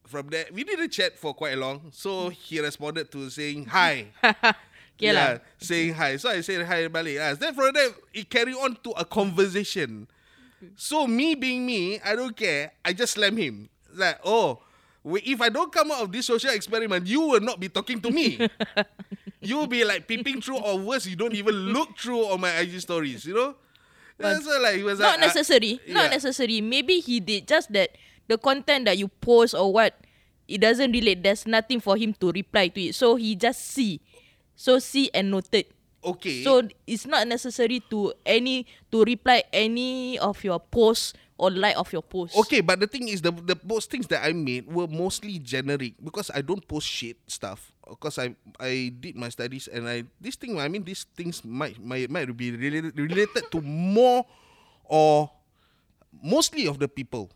from 0.07 0.29
there 0.29 0.45
we 0.53 0.63
didn't 0.63 0.89
chat 0.89 1.17
for 1.17 1.33
quite 1.33 1.57
long. 1.57 1.91
So 1.91 2.29
he 2.29 2.59
responded 2.61 3.11
to 3.11 3.29
saying 3.29 3.65
hi. 3.65 4.07
Okay 4.95 5.11
lah. 5.11 5.43
saying 5.59 5.91
hi. 5.93 6.15
So 6.15 6.31
I 6.31 6.39
said 6.39 6.63
hi 6.63 6.87
balik. 6.87 7.19
Ah, 7.19 7.35
then 7.35 7.51
from 7.51 7.75
there, 7.75 7.91
it 8.15 8.31
carry 8.31 8.55
on 8.55 8.79
to 8.87 8.95
a 8.95 9.03
conversation. 9.03 10.07
So 10.79 11.05
me 11.05 11.35
being 11.35 11.67
me, 11.67 11.99
I 11.99 12.15
don't 12.15 12.35
care. 12.35 12.71
I 12.83 12.95
just 12.95 13.19
slam 13.19 13.35
him. 13.35 13.67
Like, 13.91 14.19
oh, 14.23 14.63
if 15.03 15.39
I 15.41 15.49
don't 15.49 15.71
come 15.71 15.91
out 15.91 16.01
of 16.01 16.11
this 16.11 16.25
social 16.25 16.51
experiment, 16.51 17.05
you 17.05 17.21
will 17.21 17.43
not 17.43 17.59
be 17.59 17.69
talking 17.69 17.99
to 18.01 18.09
me. 18.09 18.39
you 19.41 19.57
will 19.59 19.67
be 19.67 19.83
like 19.83 20.07
peeping 20.07 20.41
through, 20.41 20.63
or 20.63 20.79
worse, 20.79 21.05
you 21.05 21.15
don't 21.15 21.35
even 21.35 21.75
look 21.75 21.97
through 21.99 22.31
on 22.31 22.41
my 22.41 22.51
IG 22.63 22.79
stories. 22.81 23.25
You 23.25 23.35
know. 23.35 23.55
Yeah, 24.19 24.39
so 24.39 24.61
like 24.61 24.79
was 24.83 24.99
Not 24.99 25.19
like, 25.19 25.23
uh, 25.23 25.27
necessary. 25.27 25.79
Not 25.87 26.07
yeah. 26.07 26.15
necessary. 26.15 26.61
Maybe 26.61 26.99
he 26.99 27.19
did 27.19 27.47
just 27.47 27.71
that 27.73 27.91
the 28.27 28.37
content 28.37 28.85
that 28.85 28.97
you 28.97 29.09
post 29.19 29.53
or 29.53 29.71
what 29.71 29.99
it 30.47 30.61
doesn't 30.61 30.91
relate. 30.91 31.21
There's 31.21 31.45
nothing 31.45 31.79
for 31.79 31.97
him 31.97 32.13
to 32.21 32.31
reply 32.31 32.69
to 32.69 32.81
it. 32.81 32.95
So 32.95 33.15
he 33.15 33.35
just 33.35 33.61
see. 33.61 33.99
So 34.55 34.79
see 34.79 35.09
and 35.13 35.31
noted. 35.31 35.67
okay. 36.05 36.43
So 36.43 36.61
it's 36.85 37.05
not 37.05 37.27
necessary 37.27 37.81
to 37.89 38.13
any 38.25 38.65
to 38.91 39.03
reply 39.03 39.43
any 39.51 40.17
of 40.19 40.43
your 40.43 40.59
posts 40.59 41.13
or 41.37 41.51
like 41.51 41.75
of 41.75 41.91
your 41.91 42.03
posts. 42.05 42.37
Okay, 42.45 42.61
but 42.61 42.79
the 42.79 42.87
thing 42.87 43.09
is, 43.09 43.19
the 43.21 43.31
the 43.33 43.55
postings 43.57 44.07
that 44.13 44.23
I 44.23 44.31
made 44.31 44.69
were 44.69 44.87
mostly 44.87 45.39
generic 45.41 45.97
because 45.99 46.31
I 46.31 46.39
don't 46.45 46.63
post 46.63 46.87
shit 46.87 47.17
stuff. 47.27 47.71
Because 47.85 48.17
I 48.17 48.33
I 48.57 48.93
did 48.97 49.13
my 49.17 49.29
studies 49.29 49.67
and 49.67 49.85
I 49.89 50.05
this 50.21 50.37
thing 50.37 50.57
I 50.57 50.69
mean 50.69 50.81
these 50.85 51.05
things 51.17 51.43
might 51.45 51.77
might 51.81 52.09
might 52.09 52.29
be 52.37 52.49
related 52.53 52.97
related 52.97 53.51
to 53.51 53.59
more 53.61 54.25
or 54.85 55.29
mostly 56.23 56.65
of 56.69 56.79
the 56.79 56.87
people. 56.87 57.29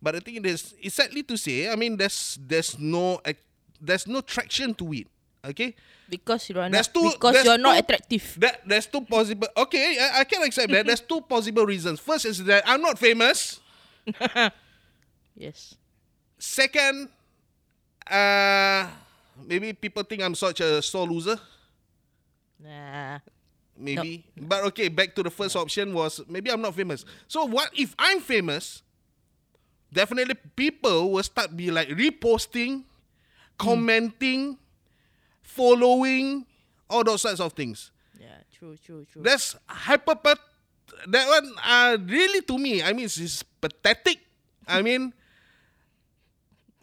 But 0.00 0.14
the 0.16 0.20
thing 0.20 0.44
is, 0.44 0.76
it's 0.80 0.96
sadly 1.00 1.24
to 1.24 1.36
say, 1.40 1.68
I 1.72 1.76
mean 1.76 1.96
there's 1.96 2.36
there's 2.40 2.76
no 2.78 3.20
there's 3.80 4.06
no 4.06 4.20
traction 4.20 4.72
to 4.76 4.92
it. 4.92 5.08
Okay, 5.44 5.76
Because 6.18 6.48
you 6.50 6.58
are 6.60 6.70
There's 6.70 6.86
not 6.88 6.94
two- 6.94 7.10
because 7.12 7.44
you 7.44 7.50
are 7.50 7.58
not 7.58 7.78
attractive. 7.78 8.36
that 8.38 8.62
there's 8.66 8.86
two 8.86 9.00
possible. 9.02 9.48
Okay, 9.56 9.98
I, 9.98 10.20
I 10.20 10.24
can 10.24 10.42
accept 10.42 10.70
that. 10.72 10.86
There's 10.86 11.00
two 11.02 11.20
possible 11.22 11.66
reasons. 11.66 12.00
First 12.00 12.24
is 12.26 12.42
that 12.44 12.62
I'm 12.66 12.80
not 12.82 12.98
famous. 12.98 13.60
Yes. 15.34 15.74
Second, 16.38 17.08
uh, 18.06 18.86
maybe 19.46 19.72
people 19.72 20.02
think 20.04 20.22
I'm 20.22 20.34
such 20.34 20.60
a 20.60 20.80
sore 20.82 21.06
loser. 21.06 21.38
Nah. 22.62 23.18
Maybe. 23.76 24.22
But 24.38 24.62
okay, 24.70 24.86
back 24.88 25.14
to 25.16 25.22
the 25.26 25.30
first 25.30 25.56
option 25.56 25.92
was 25.92 26.22
maybe 26.28 26.50
I'm 26.50 26.62
not 26.62 26.74
famous. 26.74 27.04
So 27.26 27.44
what 27.44 27.70
if 27.74 27.94
I'm 27.98 28.20
famous? 28.20 28.82
Definitely 29.92 30.34
people 30.54 31.10
will 31.10 31.22
start 31.22 31.56
be 31.56 31.70
like 31.70 31.88
reposting, 31.88 32.84
commenting, 33.58 34.58
following, 35.44 36.44
all 36.90 37.04
those 37.04 37.22
sorts 37.22 37.40
of 37.40 37.52
things. 37.52 37.92
Yeah, 38.18 38.26
true, 38.52 38.76
true, 38.84 39.04
true. 39.04 39.22
That's 39.22 39.54
hyper. 39.66 40.16
That 41.06 41.28
one, 41.28 41.52
uh, 41.62 41.98
really 42.04 42.40
to 42.42 42.58
me, 42.58 42.82
I 42.82 42.92
mean, 42.92 43.04
it's 43.04 43.42
pathetic. 43.60 44.18
I 44.66 44.82
mean, 44.82 45.12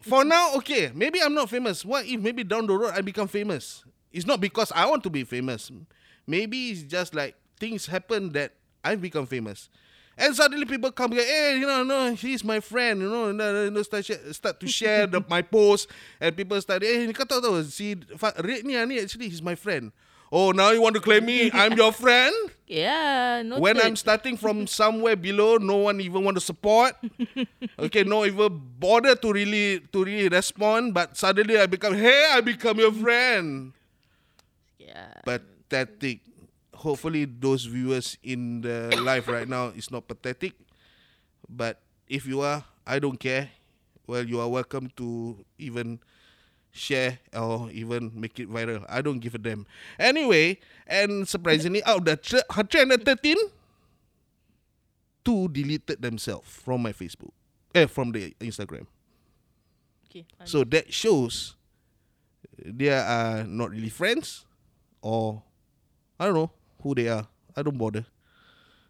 for 0.00 0.24
now, 0.24 0.54
okay, 0.56 0.90
maybe 0.94 1.20
I'm 1.20 1.34
not 1.34 1.50
famous. 1.50 1.84
What 1.84 2.06
if 2.06 2.20
maybe 2.20 2.44
down 2.44 2.66
the 2.66 2.76
road 2.76 2.92
I 2.94 3.00
become 3.00 3.28
famous? 3.28 3.84
It's 4.12 4.26
not 4.26 4.40
because 4.40 4.72
I 4.72 4.86
want 4.86 5.02
to 5.04 5.10
be 5.10 5.24
famous. 5.24 5.70
Maybe 6.26 6.70
it's 6.70 6.82
just 6.82 7.14
like 7.14 7.34
things 7.58 7.86
happen 7.86 8.30
that 8.32 8.52
I've 8.84 9.00
become 9.00 9.26
famous. 9.26 9.68
And 10.16 10.36
suddenly 10.36 10.66
people 10.66 10.92
come 10.92 11.12
like, 11.12 11.24
hey, 11.24 11.56
you 11.58 11.66
know, 11.66 11.82
no, 11.82 12.14
he's 12.14 12.44
my 12.44 12.60
friend, 12.60 13.00
you 13.00 13.08
know, 13.08 13.32
no, 13.32 13.52
no, 13.52 13.70
no, 13.70 13.82
start, 13.82 14.04
share- 14.04 14.32
start 14.32 14.60
to 14.60 14.68
share 14.68 15.06
the, 15.06 15.24
my 15.28 15.40
post, 15.40 15.88
and 16.20 16.36
people 16.36 16.60
start, 16.60 16.82
hey, 16.84 17.08
kau 17.16 17.24
tahu 17.24 17.40
tahu, 17.40 17.64
si 17.64 17.96
Red 18.44 18.64
ni, 18.68 18.76
ah, 18.76 18.84
ni 18.84 19.00
actually 19.00 19.32
he's 19.32 19.40
my 19.40 19.56
friend. 19.56 19.88
Oh, 20.32 20.48
now 20.52 20.72
you 20.72 20.80
want 20.80 20.96
to 20.96 21.00
claim 21.04 21.28
me? 21.28 21.52
I'm 21.52 21.76
your 21.76 21.92
friend? 21.92 22.32
yeah, 22.66 23.44
noted. 23.44 23.60
when 23.60 23.76
I'm 23.76 23.96
starting 23.96 24.40
from 24.40 24.64
somewhere 24.66 25.16
below, 25.16 25.60
no 25.60 25.76
one 25.92 26.00
even 26.00 26.24
want 26.24 26.36
to 26.36 26.44
support. 26.44 26.96
okay, 27.78 28.00
no 28.00 28.24
even 28.24 28.48
bother 28.80 29.12
to 29.12 29.28
really 29.28 29.84
to 29.92 30.04
really 30.04 30.32
respond. 30.32 30.96
But 30.96 31.20
suddenly 31.20 31.60
I 31.60 31.68
become, 31.68 31.92
hey, 31.92 32.32
I 32.32 32.40
become 32.40 32.80
your 32.80 32.92
friend. 32.96 33.76
yeah. 34.80 35.20
Pathetic. 35.20 36.24
Hopefully 36.82 37.24
those 37.24 37.64
viewers 37.64 38.18
in 38.26 38.60
the 38.60 38.90
live 39.06 39.28
right 39.28 39.46
now 39.46 39.70
is 39.70 39.90
not 39.90 40.08
pathetic. 40.10 40.52
But 41.48 41.78
if 42.08 42.26
you 42.26 42.42
are, 42.42 42.64
I 42.84 42.98
don't 42.98 43.18
care. 43.22 43.50
Well, 44.06 44.26
you 44.26 44.40
are 44.40 44.48
welcome 44.48 44.90
to 44.98 45.38
even 45.58 46.00
share 46.72 47.20
or 47.32 47.70
even 47.70 48.10
make 48.18 48.40
it 48.40 48.50
viral. 48.50 48.84
I 48.88 49.00
don't 49.00 49.20
give 49.20 49.34
a 49.34 49.38
damn. 49.38 49.64
Anyway, 49.94 50.58
and 50.88 51.28
surprisingly, 51.28 51.84
out 51.84 52.02
of 52.02 52.04
the 52.04 52.16
thr- 52.16 52.50
313, 52.50 53.36
two 55.24 55.48
deleted 55.54 56.02
themselves 56.02 56.50
from 56.50 56.82
my 56.82 56.92
Facebook, 56.92 57.30
eh, 57.76 57.86
from 57.86 58.10
the 58.10 58.34
Instagram. 58.40 58.90
Okay. 60.10 60.26
So 60.44 60.64
that 60.64 60.92
shows 60.92 61.54
they 62.58 62.90
are 62.90 63.44
not 63.44 63.70
really 63.70 63.88
friends, 63.88 64.44
or 65.00 65.42
I 66.18 66.26
don't 66.26 66.34
know 66.34 66.50
who 66.82 66.94
they 66.94 67.08
are. 67.08 67.26
I 67.56 67.62
don't 67.62 67.78
bother. 67.78 68.04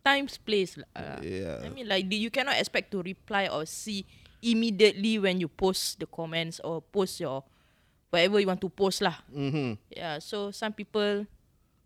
times 0.02 0.36
place. 0.36 0.76
Uh, 0.94 1.22
Yeah. 1.22 1.62
I 1.62 1.70
mean 1.70 1.86
like 1.86 2.10
you 2.10 2.30
cannot 2.30 2.58
expect 2.58 2.90
to 2.92 3.02
reply 3.02 3.46
or 3.46 3.64
see 3.64 4.04
immediately 4.42 5.22
when 5.22 5.38
you 5.38 5.46
post 5.46 6.02
the 6.02 6.06
comments 6.10 6.58
or 6.60 6.82
post 6.82 7.22
your 7.22 7.46
whatever 8.10 8.42
you 8.42 8.50
want 8.50 8.60
to 8.60 8.68
post 8.68 9.00
lah. 9.00 9.22
Mm-hmm. 9.30 9.78
Yeah, 9.94 10.18
so 10.18 10.50
some 10.50 10.74
people 10.74 11.24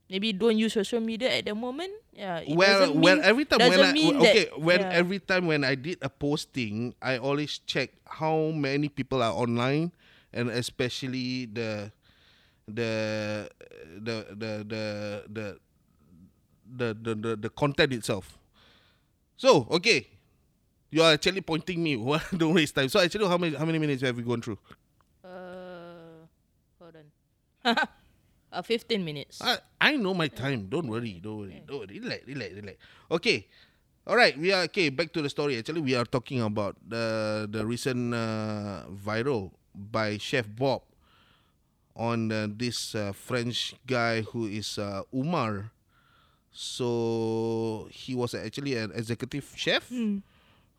maybe 0.09 0.33
don't 0.33 0.57
use 0.57 0.75
social 0.75 0.99
media 0.99 1.31
at 1.31 1.45
the 1.45 1.55
moment. 1.55 1.93
Yeah, 2.17 2.43
it 2.43 2.57
well, 2.57 2.91
well, 2.97 3.21
every 3.23 3.45
time 3.45 3.61
when 3.61 3.79
I 3.85 3.93
okay, 3.93 4.45
that, 4.49 4.59
when 4.59 4.81
yeah. 4.81 4.99
every 5.01 5.21
time 5.21 5.45
when 5.47 5.63
I 5.63 5.77
did 5.77 6.01
a 6.01 6.09
posting, 6.09 6.97
I 6.99 7.21
always 7.21 7.61
check 7.69 7.93
how 8.09 8.51
many 8.57 8.89
people 8.89 9.21
are 9.23 9.37
online, 9.37 9.93
and 10.33 10.49
especially 10.49 11.45
the, 11.47 11.93
the, 12.65 12.93
the, 14.01 14.17
the, 14.33 14.51
the, 14.65 14.83
the, 15.29 15.45
the, 16.75 16.97
the, 17.01 17.15
the, 17.15 17.37
the 17.37 17.51
content 17.51 17.93
itself. 17.93 18.39
So 19.37 19.67
okay, 19.71 20.09
you 20.91 21.03
are 21.03 21.13
actually 21.13 21.41
pointing 21.41 21.83
me. 21.83 21.97
Don't 22.37 22.55
waste 22.55 22.75
time. 22.75 22.89
So 22.89 23.01
actually, 23.01 23.29
how 23.29 23.39
many 23.39 23.55
how 23.55 23.65
many 23.65 23.79
minutes 23.79 24.03
have 24.03 24.17
we 24.17 24.23
gone 24.23 24.41
through? 24.41 24.59
Uh, 25.25 26.25
hold 26.81 26.97
on. 26.97 27.77
uh, 28.53 28.63
15 28.63 29.05
minutes. 29.05 29.43
I, 29.43 29.59
I 29.81 29.97
know 29.97 30.15
my 30.15 30.29
time. 30.29 30.69
Don't 30.69 30.89
worry. 30.89 31.21
Don't 31.23 31.39
worry. 31.39 31.63
Don't 31.67 31.81
worry. 31.81 32.01
Relax, 32.01 32.27
relax, 32.27 32.55
relax. 32.55 32.77
Okay. 33.11 33.47
All 34.07 34.17
right. 34.17 34.39
We 34.39 34.53
are 34.53 34.63
okay. 34.73 34.89
Back 34.89 35.13
to 35.13 35.23
the 35.23 35.29
story. 35.29 35.59
Actually, 35.59 35.83
we 35.83 35.95
are 35.95 36.07
talking 36.07 36.41
about 36.41 36.77
the 36.81 37.47
the 37.51 37.67
recent 37.67 38.15
uh, 38.15 38.89
viral 38.89 39.53
by 39.75 40.17
Chef 40.17 40.49
Bob 40.49 40.83
on 41.97 42.33
uh, 42.33 42.47
this 42.49 42.95
uh, 42.95 43.13
French 43.13 43.75
guy 43.87 44.23
who 44.23 44.47
is 44.47 44.79
uh, 44.79 45.03
Umar. 45.13 45.73
So 46.57 47.87
he 47.93 48.15
was 48.15 48.33
actually 48.35 48.77
an 48.77 48.91
executive 48.95 49.45
chef 49.55 49.93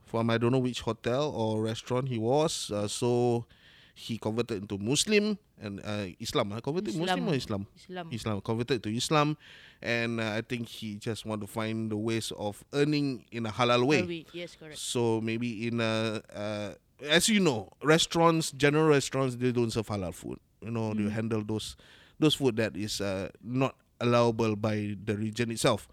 from 0.06 0.30
I 0.32 0.38
don't 0.40 0.52
know 0.52 0.58
which 0.58 0.82
hotel 0.82 1.30
or 1.30 1.62
restaurant 1.62 2.10
he 2.10 2.18
was. 2.18 2.72
Uh, 2.72 2.88
so 2.88 3.46
he 3.94 4.18
converted 4.18 4.64
into 4.64 4.78
Muslim 4.80 5.38
and 5.62 5.80
uh, 5.86 6.08
Islam. 6.20 6.52
Uh, 6.54 6.62
converted 6.62 6.96
Muslim 6.96 7.30
or 7.30 7.36
Islam? 7.36 7.68
Islam. 7.78 8.10
Islam 8.12 8.42
converted 8.42 8.82
to 8.84 8.96
Islam, 8.96 9.38
and 9.82 10.20
uh, 10.20 10.34
I 10.34 10.42
think 10.42 10.68
he 10.68 10.96
just 10.96 11.26
want 11.26 11.42
to 11.42 11.48
find 11.48 11.92
the 11.92 11.98
ways 11.98 12.32
of 12.38 12.64
earning 12.74 13.26
in 13.32 13.46
a 13.46 13.52
halal 13.52 13.86
way. 13.86 14.02
Halal 14.02 14.08
way, 14.08 14.26
Yes, 14.34 14.58
correct. 14.60 14.78
So 14.80 15.22
maybe 15.22 15.68
in 15.68 15.80
a, 15.80 16.22
uh, 16.34 16.74
as 17.06 17.30
you 17.30 17.40
know, 17.40 17.70
restaurants, 17.84 18.50
general 18.52 18.88
restaurants, 18.88 19.36
they 19.36 19.52
don't 19.52 19.70
serve 19.72 19.88
halal 19.88 20.14
food. 20.14 20.40
You 20.62 20.72
know, 20.72 20.94
they 20.96 21.08
handle 21.10 21.44
those 21.44 21.76
those 22.20 22.34
food 22.34 22.56
that 22.58 22.76
is 22.76 23.00
uh, 23.00 23.30
not 23.44 23.76
allowable 24.00 24.56
by 24.56 24.96
the 25.04 25.16
region 25.18 25.52
itself. 25.52 25.88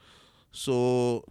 So 0.52 1.24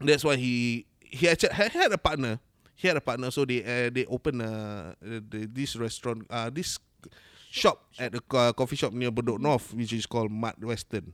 that's 0.00 0.24
why 0.24 0.36
he 0.36 0.86
he 1.00 1.28
actually 1.28 1.52
had, 1.52 1.92
a 1.92 1.98
partner. 1.98 2.38
He 2.76 2.88
had 2.88 2.96
a 2.96 3.00
partner, 3.00 3.30
so 3.30 3.44
they 3.44 3.60
uh, 3.62 3.90
they 3.90 4.06
opened 4.06 4.42
uh, 4.42 4.94
the, 5.02 5.48
this 5.50 5.76
restaurant, 5.76 6.24
uh, 6.30 6.48
this 6.50 6.78
shop 7.50 7.82
at 7.98 8.14
a 8.14 8.20
co- 8.20 8.52
coffee 8.54 8.76
shop 8.76 8.92
near 8.92 9.10
Bedok 9.10 9.40
North, 9.40 9.74
which 9.74 9.92
is 9.92 10.06
called 10.06 10.30
Mud 10.30 10.54
Western. 10.62 11.12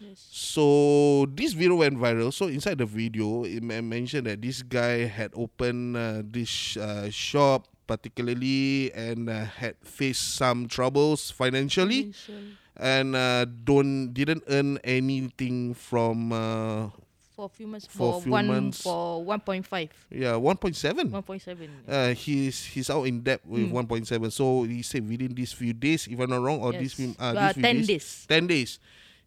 Yes. 0.00 0.16
So 0.32 1.26
this 1.28 1.52
video 1.52 1.76
went 1.76 1.98
viral. 1.98 2.32
So 2.32 2.46
inside 2.48 2.78
the 2.78 2.86
video, 2.86 3.44
it 3.44 3.60
mentioned 3.62 4.26
that 4.26 4.40
this 4.40 4.62
guy 4.62 5.04
had 5.04 5.32
opened 5.36 5.96
uh, 5.96 6.22
this 6.24 6.78
uh, 6.78 7.10
shop 7.10 7.68
particularly 7.86 8.90
and 8.94 9.28
uh, 9.28 9.44
had 9.44 9.74
faced 9.82 10.36
some 10.38 10.68
troubles 10.68 11.30
financially 11.30 12.14
Financial- 12.14 12.56
and 12.80 13.12
uh, 13.14 13.44
don't 13.44 14.10
didn't 14.16 14.42
earn 14.48 14.80
anything 14.82 15.74
from 15.76 16.32
uh, 16.32 16.88
For 17.36 17.48
few 17.52 17.68
months. 17.68 17.86
For 17.86 18.12
For, 18.16 18.22
few 18.24 18.32
one. 18.32 18.46
months. 18.48 18.80
For 18.82 19.20
1.5. 19.24 19.88
yeah 20.10 20.32
1.7 20.40 21.12
1.7. 21.12 21.68
uh, 21.88 22.14
he's 22.16 22.64
he's 22.72 22.88
out 22.88 23.04
in 23.04 23.20
debt 23.20 23.40
with 23.44 23.68
1.7 23.70 24.08
so 24.32 24.64
he 24.64 24.80
said 24.82 25.04
within 25.08 25.32
these 25.36 25.52
few 25.52 25.72
days 25.72 26.08
if 26.08 26.18
i'm 26.18 26.28
not 26.32 26.40
wrong 26.42 26.60
or 26.60 26.72
these 26.72 26.92
few, 26.96 27.12
uh, 27.20 27.32
Uh, 27.36 27.46
these 27.46 27.52
few 27.54 27.62
10 27.62 27.76
days, 27.76 27.86
days. 27.86 28.06
10 28.28 28.46
days 28.48 28.70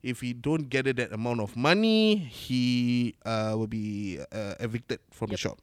if 0.03 0.19
he 0.19 0.33
don't 0.33 0.67
get 0.67 0.83
that 0.93 1.13
amount 1.13 1.39
of 1.41 1.55
money 1.55 2.17
he 2.17 3.15
uh, 3.25 3.53
will 3.55 3.69
be 3.71 4.19
uh, 4.33 4.53
evicted 4.59 4.99
from 5.13 5.29
the 5.31 5.37
Yep. 5.39 5.39
shop 5.39 5.57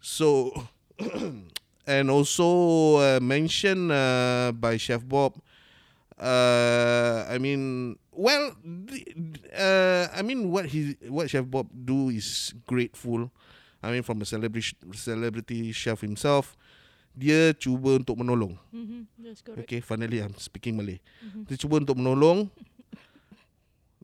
so 0.00 0.50
and 1.86 2.10
also 2.10 2.96
uh, 2.98 3.20
mentioned 3.20 3.92
uh, 3.92 4.52
by 4.56 4.76
chef 4.76 5.04
bob 5.06 5.34
uh, 6.18 7.26
i 7.28 7.36
mean 7.38 7.94
well 8.12 8.54
the- 8.62 9.06
uh, 9.54 10.06
i 10.14 10.22
mean 10.22 10.50
what 10.50 10.66
he 10.70 10.94
what 11.10 11.26
chef 11.28 11.44
bob 11.46 11.66
do 11.72 12.10
is 12.10 12.54
grateful 12.66 13.30
i 13.82 13.90
mean 13.90 14.02
from 14.02 14.22
a 14.22 14.26
celebrity 14.26 14.74
celebrity 14.94 15.72
chef 15.74 16.00
himself 16.00 16.54
dia 17.14 17.54
cuba 17.54 17.98
untuk 18.02 18.18
menolong 18.18 18.58
Mm-hmm. 18.74 19.00
That's 19.22 19.38
correct. 19.42 19.70
Okay, 19.70 19.78
finally 19.78 20.18
I'm 20.18 20.34
speaking 20.34 20.74
Malay. 20.74 20.98
Dia 21.46 21.54
cuba 21.54 21.78
untuk 21.78 21.94
menolong. 21.94 22.50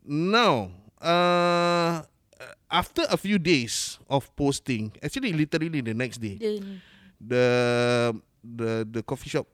Now, 0.06 0.70
uh, 1.02 2.02
after 2.70 3.04
a 3.10 3.18
few 3.18 3.38
days 3.38 3.98
of 4.08 4.30
posting, 4.38 4.94
actually 5.02 5.34
literally 5.34 5.82
the 5.82 5.92
next 5.94 6.18
day, 6.22 6.38
Then, 6.40 6.80
the 7.20 7.46
the 8.40 8.86
the 8.88 9.02
coffee 9.02 9.28
shop 9.28 9.46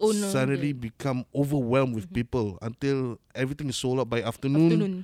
oh 0.00 0.10
no. 0.12 0.28
suddenly 0.30 0.72
the 0.72 0.90
become 0.90 1.24
overwhelmed 1.34 1.94
with 1.94 2.10
people 2.12 2.58
until 2.62 3.18
everything 3.34 3.68
is 3.68 3.76
sold 3.76 4.00
out 4.00 4.08
by 4.10 4.22
afternoon. 4.22 4.72
afternoon. 4.72 4.94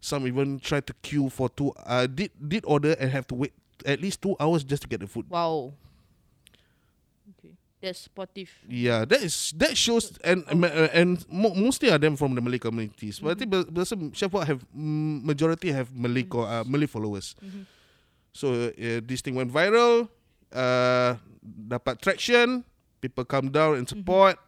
Some 0.00 0.26
even 0.26 0.58
try 0.60 0.80
to 0.80 0.94
queue 1.04 1.28
for 1.28 1.48
two. 1.52 1.72
Uh, 1.84 2.06
did 2.08 2.32
did 2.40 2.64
order 2.64 2.96
and 2.98 3.10
have 3.12 3.26
to 3.28 3.34
wait 3.36 3.52
at 3.84 4.00
least 4.00 4.22
two 4.22 4.32
hours 4.40 4.64
just 4.64 4.82
to 4.82 4.88
get 4.88 5.00
the 5.00 5.06
food. 5.06 5.28
Wow. 5.28 5.74
Okay. 7.36 7.52
That's 7.80 8.08
sportive. 8.08 8.48
Yeah, 8.68 9.04
that 9.04 9.20
is 9.24 9.52
that 9.56 9.76
shows 9.76 10.12
and 10.24 10.44
uh, 10.48 10.88
and 10.92 11.20
mo- 11.32 11.54
mostly 11.56 11.88
are 11.92 11.96
them 12.00 12.16
from 12.16 12.34
the 12.34 12.40
Malay 12.40 12.58
communities. 12.60 13.20
But 13.20 13.32
I 13.32 13.34
think 13.40 13.50
because 13.52 13.92
Chef 14.12 14.32
Wak 14.32 14.48
have 14.48 14.64
mm, 14.72 15.24
majority 15.24 15.72
have 15.72 15.88
Malay 15.92 16.24
co- 16.24 16.44
uh, 16.44 16.64
Malay 16.66 16.84
followers. 16.88 17.36
So 18.32 18.72
uh, 18.72 19.00
this 19.04 19.20
thing 19.20 19.34
went 19.34 19.52
viral. 19.52 20.08
Uh, 20.52 21.16
dapat 21.44 22.00
traction. 22.04 22.64
People 23.00 23.24
come 23.24 23.50
down 23.50 23.76
and 23.76 23.88
support. 23.88 24.38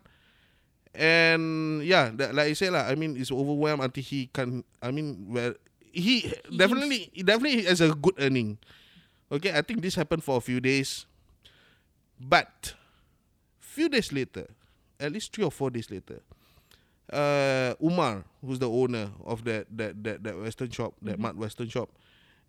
And 0.95 1.83
yeah, 1.85 2.11
that, 2.15 2.35
like 2.35 2.49
I 2.49 2.53
said 2.53 2.73
lah. 2.73 2.85
I 2.85 2.95
mean, 2.95 3.17
it's 3.17 3.33
overwhelmed 3.33 3.83
until 3.83 4.05
he 4.05 4.29
can. 4.29 4.65
I 4.83 4.91
mean, 4.91 5.27
well, 5.29 5.55
he, 5.81 6.33
definitely, 6.55 7.09
he 7.12 7.23
definitely 7.23 7.65
has 7.65 7.81
a 7.81 7.95
good 7.95 8.15
earning. 8.19 8.59
Okay, 9.33 9.57
I 9.57 9.62
think 9.62 9.81
this 9.81 9.95
happened 9.95 10.23
for 10.23 10.37
a 10.37 10.41
few 10.41 10.61
days, 10.61 11.07
but 12.21 12.75
few 13.59 13.88
days 13.88 14.12
later, 14.12 14.47
at 15.01 15.12
least 15.12 15.33
three 15.33 15.45
or 15.45 15.51
four 15.51 15.71
days 15.71 15.91
later, 15.91 16.21
uh, 17.11 17.73
Umar, 17.83 18.25
who's 18.45 18.59
the 18.59 18.69
owner 18.69 19.11
of 19.25 19.45
that 19.45 19.67
that 19.73 20.05
that, 20.05 20.23
that 20.25 20.37
Western 20.37 20.69
shop, 20.69 20.93
that 21.01 21.19
mud 21.19 21.37
Western 21.37 21.69
shop, 21.69 21.88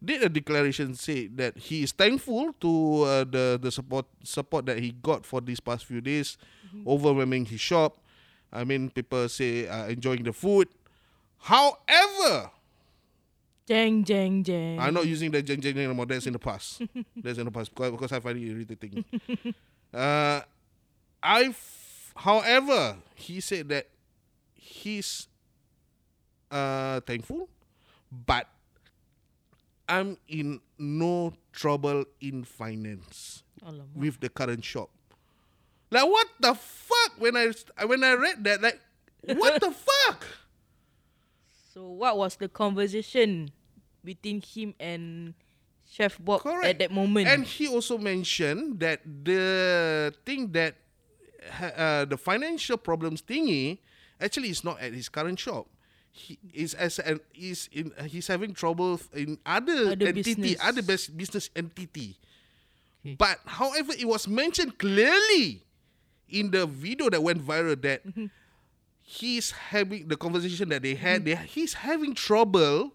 did 0.04 0.22
a 0.24 0.30
declaration 0.30 0.96
say 0.96 1.28
that 1.40 1.58
he 1.58 1.84
is 1.84 1.92
thankful 1.92 2.52
to 2.60 3.04
uh, 3.04 3.24
the 3.24 3.58
the 3.62 3.72
support 3.72 4.06
support 4.24 4.66
that 4.66 4.80
he 4.80 4.92
got 4.92 5.26
for 5.26 5.40
these 5.42 5.60
past 5.60 5.86
few 5.86 6.02
days, 6.02 6.38
overwhelming 6.86 7.46
his 7.46 7.62
shop. 7.62 7.98
I 8.52 8.64
mean, 8.64 8.90
people 8.92 9.28
say 9.30 9.68
uh, 9.68 9.88
enjoying 9.88 10.24
the 10.24 10.34
food. 10.34 10.68
However, 11.40 12.52
Jang, 13.66 14.04
jang, 14.04 14.44
jang. 14.44 14.78
I'm 14.80 14.94
not 14.94 15.08
using 15.08 15.32
the 15.32 15.42
jeng 15.42 15.62
jeng 15.62 15.74
jeng 15.74 15.86
anymore. 15.88 16.06
That's 16.06 16.28
in 16.28 16.34
the 16.34 16.40
past. 16.40 16.82
That's 17.16 17.38
in 17.40 17.46
the 17.46 17.52
past 17.52 17.74
because, 17.74 17.92
because 17.92 18.12
I 18.12 18.20
find 18.20 18.38
it 18.38 18.44
irritating. 18.52 19.06
uh, 19.94 20.42
I, 21.24 21.44
f- 21.46 22.12
however, 22.16 22.98
he 23.16 23.40
said 23.40 23.70
that 23.70 23.88
he's 24.54 25.28
uh, 26.52 27.00
thankful, 27.02 27.48
but 28.12 28.48
I'm 29.88 30.18
in 30.28 30.62
no 30.78 31.34
trouble 31.52 32.06
in 32.22 32.44
finance 32.44 33.44
Alamak. 33.66 33.96
with 33.96 34.20
the 34.20 34.30
current 34.30 34.64
shop. 34.64 34.90
Like 35.92 36.06
what 36.08 36.28
the 36.40 36.56
fuck? 36.56 37.12
When 37.20 37.36
I 37.38 37.52
when 37.86 38.04
I 38.04 38.14
read 38.14 38.44
that, 38.46 38.62
like 38.62 38.80
what 39.38 39.62
the 39.62 39.72
fuck? 40.08 40.26
So 41.74 41.90
what 41.90 42.18
was 42.18 42.36
the 42.36 42.48
conversation 42.50 43.50
between 44.04 44.42
him 44.42 44.74
and 44.80 45.34
Chef 45.90 46.18
Bob 46.20 46.42
Correct. 46.42 46.66
at 46.66 46.80
that 46.80 46.92
moment? 46.92 47.28
And 47.28 47.46
he 47.46 47.68
also 47.68 47.98
mentioned 47.98 48.80
that 48.80 49.02
the 49.06 50.14
thing 50.26 50.52
that 50.54 50.76
ha- 51.52 51.74
uh, 51.76 52.06
the 52.06 52.18
financial 52.18 52.78
problems 52.78 53.22
thingy 53.22 53.80
actually 54.22 54.50
is 54.50 54.64
not 54.64 54.80
at 54.82 54.94
his 54.94 55.10
current 55.10 55.40
shop. 55.40 55.68
He 56.14 56.38
is 56.54 56.78
as 56.78 57.00
an 57.02 57.20
is 57.34 57.70
in 57.74 57.90
he's 58.06 58.28
having 58.30 58.54
trouble 58.54 59.02
in 59.18 59.40
other, 59.46 59.98
Other 59.98 60.14
entity, 60.14 60.36
business. 60.38 60.56
other 60.62 60.84
bus- 60.86 61.08
business 61.10 61.50
entity. 61.58 62.18
But 63.18 63.40
however, 63.50 63.94
it 63.98 64.06
was 64.08 64.28
mentioned 64.30 64.78
clearly 64.78 65.66
in 66.30 66.52
the 66.54 66.68
video 66.70 67.10
that 67.10 67.18
went 67.22 67.42
viral 67.42 67.76
that 67.82 68.06
he's 69.02 69.52
having 69.74 70.08
the 70.08 70.16
conversation 70.16 70.70
that 70.70 70.84
they 70.84 70.96
had. 70.96 71.26
They, 71.26 71.36
he's 71.36 71.74
having 71.74 72.14
trouble 72.14 72.94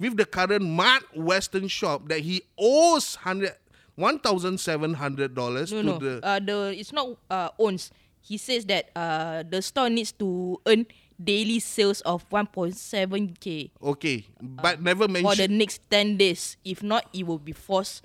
with 0.00 0.16
the 0.16 0.24
current 0.24 0.64
Mart 0.64 1.04
Western 1.14 1.68
shop 1.68 2.08
that 2.08 2.20
he 2.20 2.42
owes 2.58 3.14
hundred 3.16 3.54
one 3.94 4.18
thousand 4.18 4.58
seven 4.58 4.94
hundred 4.94 5.34
dollars 5.36 5.70
No, 5.70 5.82
to 5.82 5.86
no. 5.86 5.98
the 6.00 6.14
Uh, 6.26 6.40
the 6.40 6.74
it's 6.74 6.92
not 6.92 7.14
uh, 7.30 7.50
owns. 7.60 7.92
He 8.24 8.38
says 8.40 8.64
that 8.72 8.88
uh, 8.96 9.44
the 9.46 9.60
store 9.60 9.90
needs 9.92 10.10
to 10.16 10.58
earn 10.66 10.86
daily 11.22 11.60
sales 11.60 12.00
of 12.02 12.26
1.7k 12.30 13.70
okay, 13.82 14.26
but 14.40 14.82
never 14.82 15.04
uh, 15.04 15.20
for 15.22 15.34
the 15.36 15.48
next 15.48 15.82
10 15.90 16.16
days. 16.16 16.56
If 16.64 16.82
not, 16.82 17.06
it 17.12 17.26
will 17.26 17.38
be 17.38 17.52
forced 17.52 18.02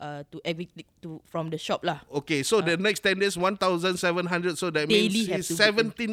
uh, 0.00 0.22
to 0.30 0.40
evict 0.44 0.76
to 1.02 1.20
from 1.26 1.50
the 1.50 1.58
shop 1.58 1.84
lah. 1.84 2.00
Okay, 2.22 2.42
so 2.42 2.60
the 2.60 2.76
next 2.76 3.00
ten 3.00 3.18
days 3.18 3.36
one 3.36 3.56
thousand 3.56 3.96
seven 3.96 4.26
hundred. 4.26 4.58
So 4.58 4.70
that 4.70 4.88
means 4.88 5.12
he's 5.14 5.26
to 5.26 5.32
be 5.32 5.40
Mm-hmm. 5.40 5.54
seventeen 5.56 6.12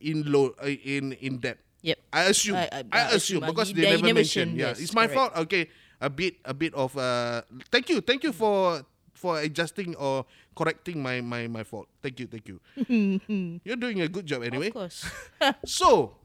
in 0.00 0.24
low 0.30 0.54
uh, 0.62 0.66
in 0.68 1.12
in 1.20 1.38
debt. 1.38 1.58
Yep. 1.82 1.98
I 2.12 2.20
assume. 2.28 2.56
I, 2.56 2.68
I- 2.72 2.84
I- 2.92 3.00
assume 3.16 3.16
assume, 3.16 3.42
uh, 3.44 3.46
because 3.52 3.68
he- 3.68 3.74
they, 3.74 3.82
they 3.82 3.90
never 3.96 4.02
never 4.06 4.14
mentioned. 4.20 4.52
mention, 4.56 4.60
Yeah, 4.60 4.68
yes, 4.76 4.80
it's 4.80 4.94
my 4.94 5.06
correct. 5.08 5.16
fault. 5.16 5.32
Okay, 5.48 5.68
a 6.00 6.08
bit, 6.10 6.36
a 6.44 6.54
bit 6.54 6.72
of. 6.74 6.96
Uh, 6.96 7.42
thank 7.72 7.88
you, 7.88 8.00
thank 8.00 8.22
you 8.24 8.32
for 8.32 8.84
for 9.20 9.36
adjusting 9.38 9.92
or 10.00 10.24
correcting 10.56 11.04
my 11.04 11.20
my 11.20 11.44
my 11.46 11.62
fault. 11.62 11.88
Thank 12.00 12.20
you, 12.20 12.26
thank 12.26 12.48
you. 12.48 12.56
You're 13.64 13.76
doing 13.76 14.00
a 14.00 14.08
good 14.08 14.24
job 14.24 14.42
anyway. 14.42 14.72
Of 14.72 14.80
course. 14.80 15.04
So 15.68 16.16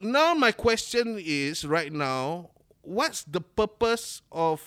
now 0.00 0.32
my 0.32 0.52
question 0.52 1.20
is 1.20 1.64
right 1.68 1.92
now, 1.92 2.50
what's 2.80 3.24
the 3.24 3.40
purpose 3.40 4.22
of 4.32 4.64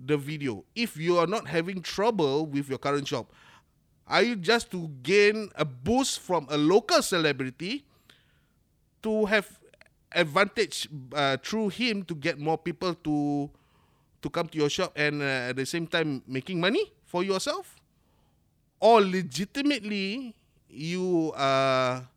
the 0.00 0.16
video? 0.16 0.64
If 0.74 0.96
you 0.96 1.20
are 1.20 1.28
not 1.28 1.48
having 1.48 1.84
trouble 1.84 2.46
with 2.48 2.68
your 2.72 2.80
current 2.80 3.04
job? 3.04 3.28
are 4.06 4.22
you 4.22 4.36
just 4.36 4.70
to 4.70 4.88
gain 5.02 5.48
a 5.56 5.64
boost 5.64 6.20
from 6.20 6.46
a 6.50 6.56
local 6.56 7.00
celebrity 7.02 7.84
to 9.02 9.24
have 9.26 9.58
advantage 10.12 10.88
uh, 11.14 11.36
through 11.42 11.68
him 11.70 12.02
to 12.04 12.14
get 12.14 12.38
more 12.38 12.58
people 12.58 12.94
to 12.94 13.50
to 14.24 14.32
come 14.32 14.48
to 14.48 14.56
your 14.56 14.72
shop 14.72 14.96
and 14.96 15.20
uh, 15.20 15.52
at 15.52 15.56
the 15.60 15.68
same 15.68 15.84
time 15.84 16.24
making 16.24 16.56
money 16.56 16.88
for 17.04 17.20
yourself? 17.20 17.76
Or 18.80 19.04
legitimately 19.04 20.32
you 20.68 21.32
are 21.36 22.08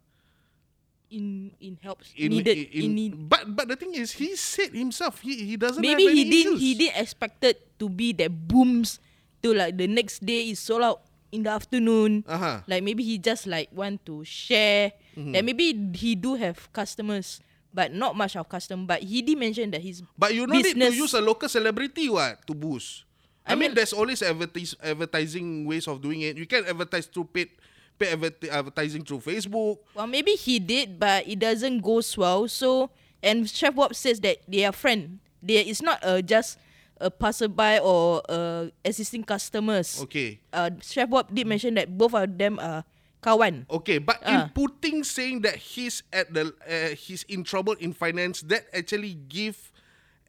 in 1.11 1.51
in 1.63 1.79
helps 1.79 2.11
in, 2.19 2.35
needed 2.35 2.57
in, 2.71 2.83
in, 2.83 2.89
need. 2.95 3.13
but 3.15 3.47
but 3.47 3.67
the 3.67 3.75
thing 3.79 3.95
is 3.95 4.11
he 4.11 4.35
said 4.35 4.75
himself 4.75 5.23
he, 5.23 5.39
he 5.43 5.55
doesn't 5.55 5.79
Maybe 5.79 6.03
have 6.03 6.11
any 6.11 6.23
he 6.23 6.27
didn't 6.27 6.59
issues. 6.59 6.59
he 6.59 6.71
didn't 6.75 6.99
expected 6.99 7.55
to 7.79 7.87
be 7.87 8.11
that 8.19 8.27
booms 8.27 8.99
to 9.39 9.53
like 9.55 9.77
the 9.79 9.87
next 9.87 10.25
day 10.25 10.51
is 10.51 10.59
sold 10.59 10.83
out 10.83 11.07
in 11.31 11.43
the 11.43 11.51
afternoon. 11.51 12.23
Uh-huh. 12.27 12.61
Like 12.67 12.83
maybe 12.83 13.03
he 13.03 13.17
just 13.17 13.47
like 13.47 13.69
want 13.71 14.05
to 14.07 14.23
share. 14.23 14.91
Mm-hmm. 15.15 15.35
And 15.35 15.45
maybe 15.45 15.67
he 15.95 16.15
do 16.15 16.35
have 16.35 16.71
customers, 16.73 17.41
but 17.73 17.93
not 17.93 18.15
much 18.15 18.35
of 18.35 18.47
custom. 18.49 18.85
But 18.85 19.03
he 19.03 19.21
did 19.21 19.37
mention 19.37 19.71
that 19.71 19.81
his 19.81 20.01
But 20.17 20.33
you 20.33 20.45
don't 20.47 20.57
need 20.57 20.65
to 20.65 20.75
business- 20.75 20.95
use 20.95 21.13
a 21.13 21.21
local 21.21 21.49
celebrity 21.49 22.09
what 22.09 22.45
to 22.47 22.53
boost. 22.53 23.03
I, 23.45 23.51
I 23.51 23.55
mean, 23.55 23.69
mean- 23.71 23.75
there's 23.75 23.93
always 23.93 24.21
advertise, 24.21 24.75
advertising 24.83 25.65
ways 25.65 25.87
of 25.87 26.01
doing 26.01 26.21
it. 26.21 26.37
You 26.37 26.45
can 26.45 26.65
advertise 26.65 27.05
through 27.07 27.25
paid, 27.31 27.49
paid 27.97 28.13
adver- 28.13 28.51
advertising 28.51 29.03
through 29.05 29.19
Facebook. 29.23 29.79
Well, 29.95 30.07
maybe 30.07 30.31
he 30.33 30.59
did, 30.59 30.99
but 30.99 31.27
it 31.27 31.39
doesn't 31.39 31.79
go 31.79 32.01
well. 32.17 32.47
So, 32.47 32.89
and 33.23 33.47
Chef 33.49 33.73
Bob 33.75 33.95
says 33.95 34.19
that 34.21 34.37
they 34.47 34.65
are 34.65 34.73
friend. 34.75 35.19
They 35.41 35.61
it's 35.63 35.81
not 35.81 36.03
uh, 36.03 36.21
just 36.21 36.57
a 36.99 37.09
passerby 37.11 37.79
or 37.79 38.21
uh, 38.27 38.67
existing 38.83 39.23
customers. 39.23 40.01
Okay. 40.03 40.39
Uh, 40.51 40.71
Chef 40.81 41.07
Bob 41.09 41.29
did 41.33 41.45
mention 41.47 41.75
that 41.75 41.87
both 41.95 42.13
of 42.13 42.37
them 42.37 42.57
are 42.59 42.83
kawan. 43.27 43.67
Okay, 43.67 43.99
but 43.99 44.23
in 44.23 44.47
Ah. 44.47 44.49
putting 44.55 45.03
saying 45.03 45.43
that 45.43 45.59
he's 45.75 45.99
at 46.15 46.31
the 46.31 46.55
uh, 46.63 46.95
he's 46.95 47.27
in 47.27 47.43
trouble 47.43 47.75
in 47.83 47.91
finance, 47.91 48.39
that 48.47 48.71
actually 48.71 49.19
give 49.27 49.75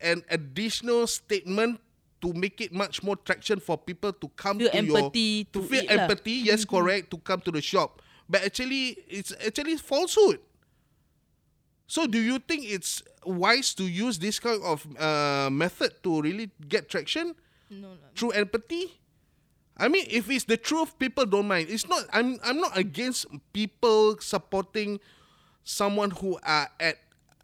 an 0.02 0.26
additional 0.26 1.06
statement 1.06 1.78
to 2.18 2.34
make 2.34 2.58
it 2.58 2.74
much 2.74 2.98
more 3.06 3.14
traction 3.14 3.62
for 3.62 3.78
people 3.78 4.10
to 4.10 4.26
come 4.34 4.58
Feel 4.58 4.74
to 4.74 4.82
empathy 4.82 5.46
your 5.46 5.54
to 5.54 5.62
to 5.62 5.68
feel 5.70 5.84
lah. 5.86 5.94
empathy. 6.10 6.42
Yes, 6.42 6.66
correct. 6.66 7.14
To 7.14 7.18
come 7.22 7.38
to 7.46 7.54
the 7.54 7.62
shop, 7.62 8.02
but 8.26 8.42
actually 8.42 8.98
it's 9.06 9.30
actually 9.46 9.78
falsehood. 9.78 10.42
So, 11.88 12.04
do 12.04 12.20
you 12.20 12.36
think 12.42 12.68
it's 12.68 13.00
wise 13.24 13.72
to 13.80 13.86
use 13.88 14.18
this 14.20 14.36
kind 14.36 14.60
of 14.60 14.84
uh, 15.00 15.48
method 15.48 16.02
to 16.04 16.20
really 16.20 16.50
get 16.68 16.90
traction 16.92 17.32
No, 17.70 17.96
no. 17.96 18.08
through 18.12 18.36
empathy? 18.36 19.00
I 19.78 19.86
mean, 19.86 20.04
if 20.10 20.26
it's 20.28 20.42
the 20.44 20.58
truth, 20.58 20.98
people 20.98 21.22
don't 21.24 21.46
mind. 21.46 21.70
It's 21.70 21.86
not. 21.86 22.02
I'm. 22.12 22.34
I'm 22.42 22.58
not 22.58 22.74
against 22.76 23.30
people 23.54 24.18
supporting 24.18 24.98
someone 25.62 26.10
who 26.10 26.34
are 26.42 26.66
at 26.82 26.98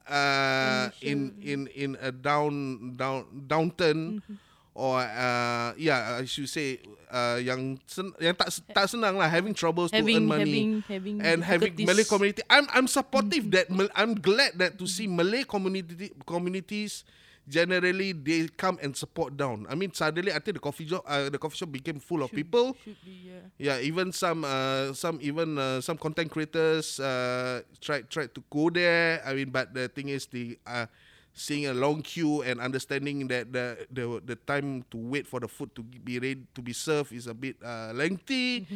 uh 0.05 0.91
in 1.01 1.33
in 1.41 1.65
in 1.73 1.91
a 2.03 2.13
down 2.13 2.93
down 2.99 3.25
downturn 3.49 4.21
Mm-hmm. 4.21 4.37
or 4.77 4.99
uh 5.01 5.73
yeah 5.79 6.19
I 6.21 6.27
should 6.29 6.51
say 6.51 6.83
uh 7.09 7.41
yang 7.41 7.81
sen, 7.89 8.13
yang 8.21 8.35
tak 8.37 8.53
tak 8.75 8.85
senang 8.85 9.17
lah 9.17 9.31
having 9.31 9.55
troubles 9.57 9.89
to 9.95 9.97
earn 9.97 10.05
Having- 10.05 10.27
money 10.29 10.45
having- 10.45 10.85
having 10.91 11.17
and 11.25 11.39
having. 11.41 11.73
Malay 11.87 12.05
community. 12.05 12.43
I'm 12.53 12.67
I'm 12.75 12.85
supportive 12.85 13.49
that 13.55 13.71
Mal- 13.73 13.93
I'm 13.97 14.13
glad 14.19 14.59
that 14.61 14.77
to 14.77 14.85
see 14.85 15.07
Malay 15.09 15.47
community 15.47 16.11
communities 16.29 17.07
generally 17.49 18.13
they 18.13 18.49
come 18.57 18.79
and 18.83 18.97
support 18.97 19.37
down. 19.37 19.67
I 19.69 19.75
mean 19.75 19.93
suddenly 19.93 20.33
I 20.33 20.39
think 20.39 20.57
the 20.57 20.65
coffee 20.65 20.87
shop 20.87 21.05
uh, 21.07 21.29
the 21.29 21.39
coffee 21.39 21.57
shop 21.57 21.73
became 21.73 22.01
full 22.01 22.23
of 22.23 22.31
people. 22.33 22.77
Should 22.85 22.97
be, 23.05 23.31
yeah. 23.59 23.77
Yeah, 23.77 23.79
even 23.81 24.13
some 24.13 24.45
uh, 24.45 24.93
some 24.93 25.19
even 25.21 25.59
uh, 25.59 25.81
some 25.81 25.99
content 25.99 26.31
creators 26.31 26.99
uh, 27.01 27.63
tried 27.81 28.09
tried 28.11 28.35
to 28.35 28.43
go 28.51 28.71
there. 28.71 29.23
I 29.25 29.35
mean, 29.35 29.51
but 29.51 29.75
the 29.75 29.89
thing 29.89 30.09
is, 30.09 30.27
the 30.27 30.59
uh, 30.67 30.87
seeing 31.35 31.67
a 31.67 31.75
long 31.75 32.01
queue 32.03 32.43
and 32.43 32.61
understanding 32.61 33.27
that 33.29 33.53
the 33.53 33.77
the 33.91 34.23
the 34.25 34.37
time 34.47 34.85
to 34.91 34.97
wait 34.97 35.27
for 35.27 35.41
the 35.41 35.49
food 35.49 35.75
to 35.75 35.83
be 35.83 36.19
ready 36.19 36.47
to 36.55 36.63
be 36.63 36.73
served 36.73 37.13
is 37.13 37.27
a 37.27 37.35
bit 37.35 37.57
uh, 37.65 37.93
lengthy. 37.95 38.67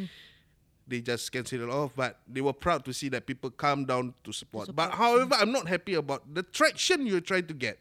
They 0.89 1.03
just 1.03 1.31
cancel 1.31 1.61
it 1.63 1.69
off, 1.69 1.93
but 1.95 2.17
they 2.27 2.41
were 2.41 2.55
proud 2.57 2.83
to 2.87 2.93
see 2.97 3.11
that 3.11 3.27
people 3.27 3.51
come 3.51 3.85
down 3.85 4.15
to 4.25 4.33
support. 4.33 4.75
But 4.75 4.93
however, 4.93 5.37
I'm 5.37 5.53
not 5.53 5.69
happy 5.69 5.93
about 5.95 6.25
the 6.33 6.43
traction 6.43 7.07
you're 7.07 7.21
trying 7.21 7.47
to 7.47 7.55
get. 7.55 7.79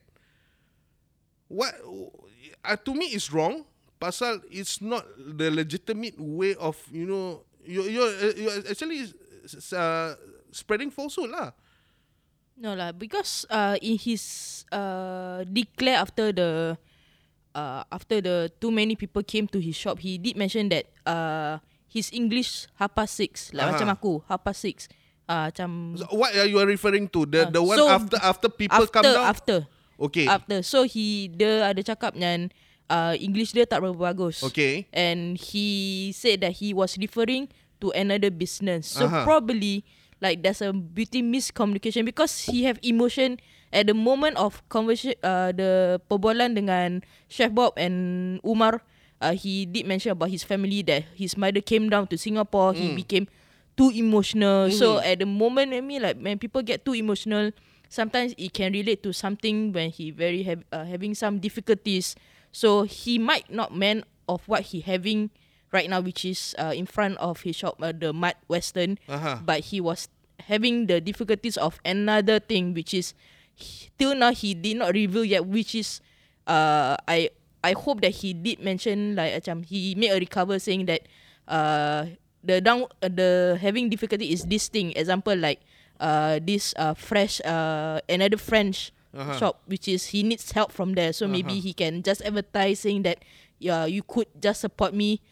What 1.47 1.73
uh, 2.63 2.75
to 2.75 2.91
me 2.93 3.12
is 3.15 3.31
wrong. 3.31 3.63
Pasal 3.97 4.45
it's 4.53 4.77
not 4.77 5.01
the 5.17 5.49
legitimate 5.49 6.19
way 6.21 6.53
of 6.62 6.77
you 6.93 7.10
know 7.10 7.41
you 7.65 7.81
you 7.89 8.03
you 8.38 8.47
actually 8.69 9.10
uh, 9.73 10.13
spreading 10.53 10.93
falsehood 10.93 11.33
lah. 11.33 11.49
No 12.57 12.73
lah, 12.73 12.89
because 12.89 13.45
uh, 13.53 13.77
in 13.81 14.01
his 14.01 14.65
uh, 14.73 15.45
declare 15.45 16.01
after 16.01 16.33
the 16.33 16.73
uh, 17.53 17.81
after 17.93 18.17
the 18.21 18.49
too 18.57 18.73
many 18.73 18.97
people 18.97 19.21
came 19.21 19.45
to 19.49 19.62
his 19.62 19.77
shop, 19.77 20.01
he 20.01 20.17
did 20.17 20.38
mention 20.38 20.69
that 20.73 20.89
uh, 21.05 21.62
his 21.86 22.10
English 22.13 22.65
hapa 22.77 23.05
six, 23.05 23.53
like 23.53 23.65
Aha. 23.65 23.73
macam 23.77 23.89
aku 23.93 24.13
hapa 24.25 24.53
six. 24.57 24.89
Uh, 25.29 25.53
macam 25.53 25.97
So 26.01 26.05
what 26.17 26.33
are 26.33 26.49
you 26.49 26.57
referring 26.65 27.10
to? 27.13 27.29
The 27.29 27.45
Uh, 27.45 27.53
the 27.53 27.62
one 27.62 27.77
so 27.77 27.86
after 27.89 28.17
after 28.21 28.49
people 28.49 28.77
after 28.77 28.93
come 28.93 29.05
down. 29.05 29.25
after 29.25 29.57
Okay. 29.97 30.29
after 30.29 30.62
so 30.62 30.86
he 30.86 31.27
dia 31.33 31.65
ada 31.65 31.81
cakap 31.81 32.13
dengan 32.13 32.53
uh, 32.89 33.13
English 33.19 33.53
dia 33.53 33.67
tak 33.67 33.83
berapa 33.83 33.97
bagus. 33.97 34.43
Okay. 34.43 34.88
And 34.95 35.36
he 35.38 36.10
said 36.15 36.41
that 36.41 36.62
he 36.62 36.71
was 36.71 36.95
referring 36.97 37.51
to 37.83 37.91
another 37.93 38.31
business. 38.33 38.88
So 38.89 39.05
Aha. 39.05 39.25
probably 39.25 39.86
like 40.21 40.41
there's 40.41 40.63
a 40.63 40.73
beauty 40.73 41.21
miscommunication 41.21 42.05
because 42.05 42.49
he 42.49 42.65
have 42.65 42.81
emotion 42.81 43.38
at 43.69 43.86
the 43.86 43.93
moment 43.93 44.38
of 44.38 44.63
conversation 44.71 45.17
uh, 45.21 45.53
the 45.53 46.01
perbualan 46.10 46.57
dengan 46.57 47.05
Chef 47.29 47.53
Bob 47.53 47.77
and 47.77 48.38
Umar 48.41 48.81
uh, 49.21 49.33
he 49.38 49.69
did 49.69 49.86
mention 49.86 50.13
about 50.13 50.33
his 50.33 50.41
family 50.41 50.81
that 50.81 51.05
his 51.13 51.38
mother 51.38 51.62
came 51.62 51.86
down 51.91 52.10
to 52.10 52.17
Singapore 52.17 52.73
he 52.73 52.97
became 52.97 53.29
too 53.77 53.93
emotional 53.93 54.73
so 54.73 54.97
at 54.97 55.21
the 55.21 55.29
moment 55.29 55.69
I 55.69 55.86
mean 55.86 56.01
like 56.01 56.17
when 56.17 56.41
people 56.41 56.65
get 56.65 56.81
too 56.81 56.97
emotional 56.97 57.53
sometimes 57.89 58.34
it 58.38 58.54
can 58.54 58.73
relate 58.73 59.04
to 59.04 59.13
something 59.13 59.71
when 59.71 59.89
he 59.89 60.12
very 60.12 60.43
have 60.43 60.63
uh, 60.71 60.86
having 60.86 61.13
some 61.15 61.39
difficulties. 61.39 62.15
So 62.52 62.84
he 62.84 63.17
might 63.19 63.50
not 63.52 63.76
man 63.76 64.04
of 64.28 64.43
what 64.47 64.71
he 64.73 64.82
having 64.82 65.30
right 65.71 65.89
now 65.89 66.00
which 66.00 66.23
is 66.23 66.56
uh, 66.58 66.71
in 66.76 66.86
front 66.88 67.17
of 67.17 67.41
his 67.43 67.56
shop 67.56 67.76
uh, 67.82 67.91
the 67.91 68.13
Mud 68.13 68.36
Western. 68.47 68.97
Aha. 69.10 69.41
but 69.43 69.71
he 69.71 69.80
was 69.82 70.08
having 70.47 70.88
the 70.88 71.02
difficulties 71.02 71.58
of 71.58 71.80
another 71.84 72.39
thing 72.39 72.73
which 72.73 72.93
is 72.93 73.13
he- 73.54 73.89
till 73.97 74.15
now 74.15 74.32
he 74.32 74.54
did 74.54 74.78
not 74.78 74.93
reveal 74.93 75.26
yet 75.26 75.43
which 75.45 75.73
is 75.76 76.00
uh 76.47 76.95
I 77.08 77.30
I 77.65 77.73
hope 77.73 78.00
that 78.06 78.21
he 78.23 78.32
did 78.32 78.62
mention 78.63 79.17
like 79.17 79.34
macam 79.43 79.65
he 79.67 79.91
made 79.97 80.13
a 80.13 80.19
recover 80.21 80.56
saying 80.62 80.86
that 80.88 81.04
uh 81.50 82.06
the 82.43 82.62
down 82.62 82.86
uh, 83.04 83.10
the 83.12 83.58
having 83.60 83.89
difficulty 83.89 84.32
is 84.32 84.45
this 84.47 84.67
thing. 84.71 84.93
Example 84.95 85.36
like 85.36 85.60
uh 85.99 86.39
this 86.43 86.73
uh 86.77 86.93
fresh 86.93 87.39
uh 87.45 87.99
another 88.10 88.38
French 88.38 88.91
Uh-huh. 89.17 89.33
shop 89.39 89.55
which 89.65 89.88
is 89.89 90.13
he 90.13 90.21
needs 90.21 90.51
help 90.53 90.69
from 90.69 90.93
there 90.93 91.10
so 91.10 91.25
maybe 91.25 91.57
he 91.57 91.73
can 91.73 92.03
just 92.05 92.21
advertise 92.21 92.86
saying 92.86 93.01
that 93.01 93.17
yeah 93.57 93.88
you 93.89 94.03
could 94.05 94.27
just 94.38 94.62
support 94.62 94.93
me 94.93 95.23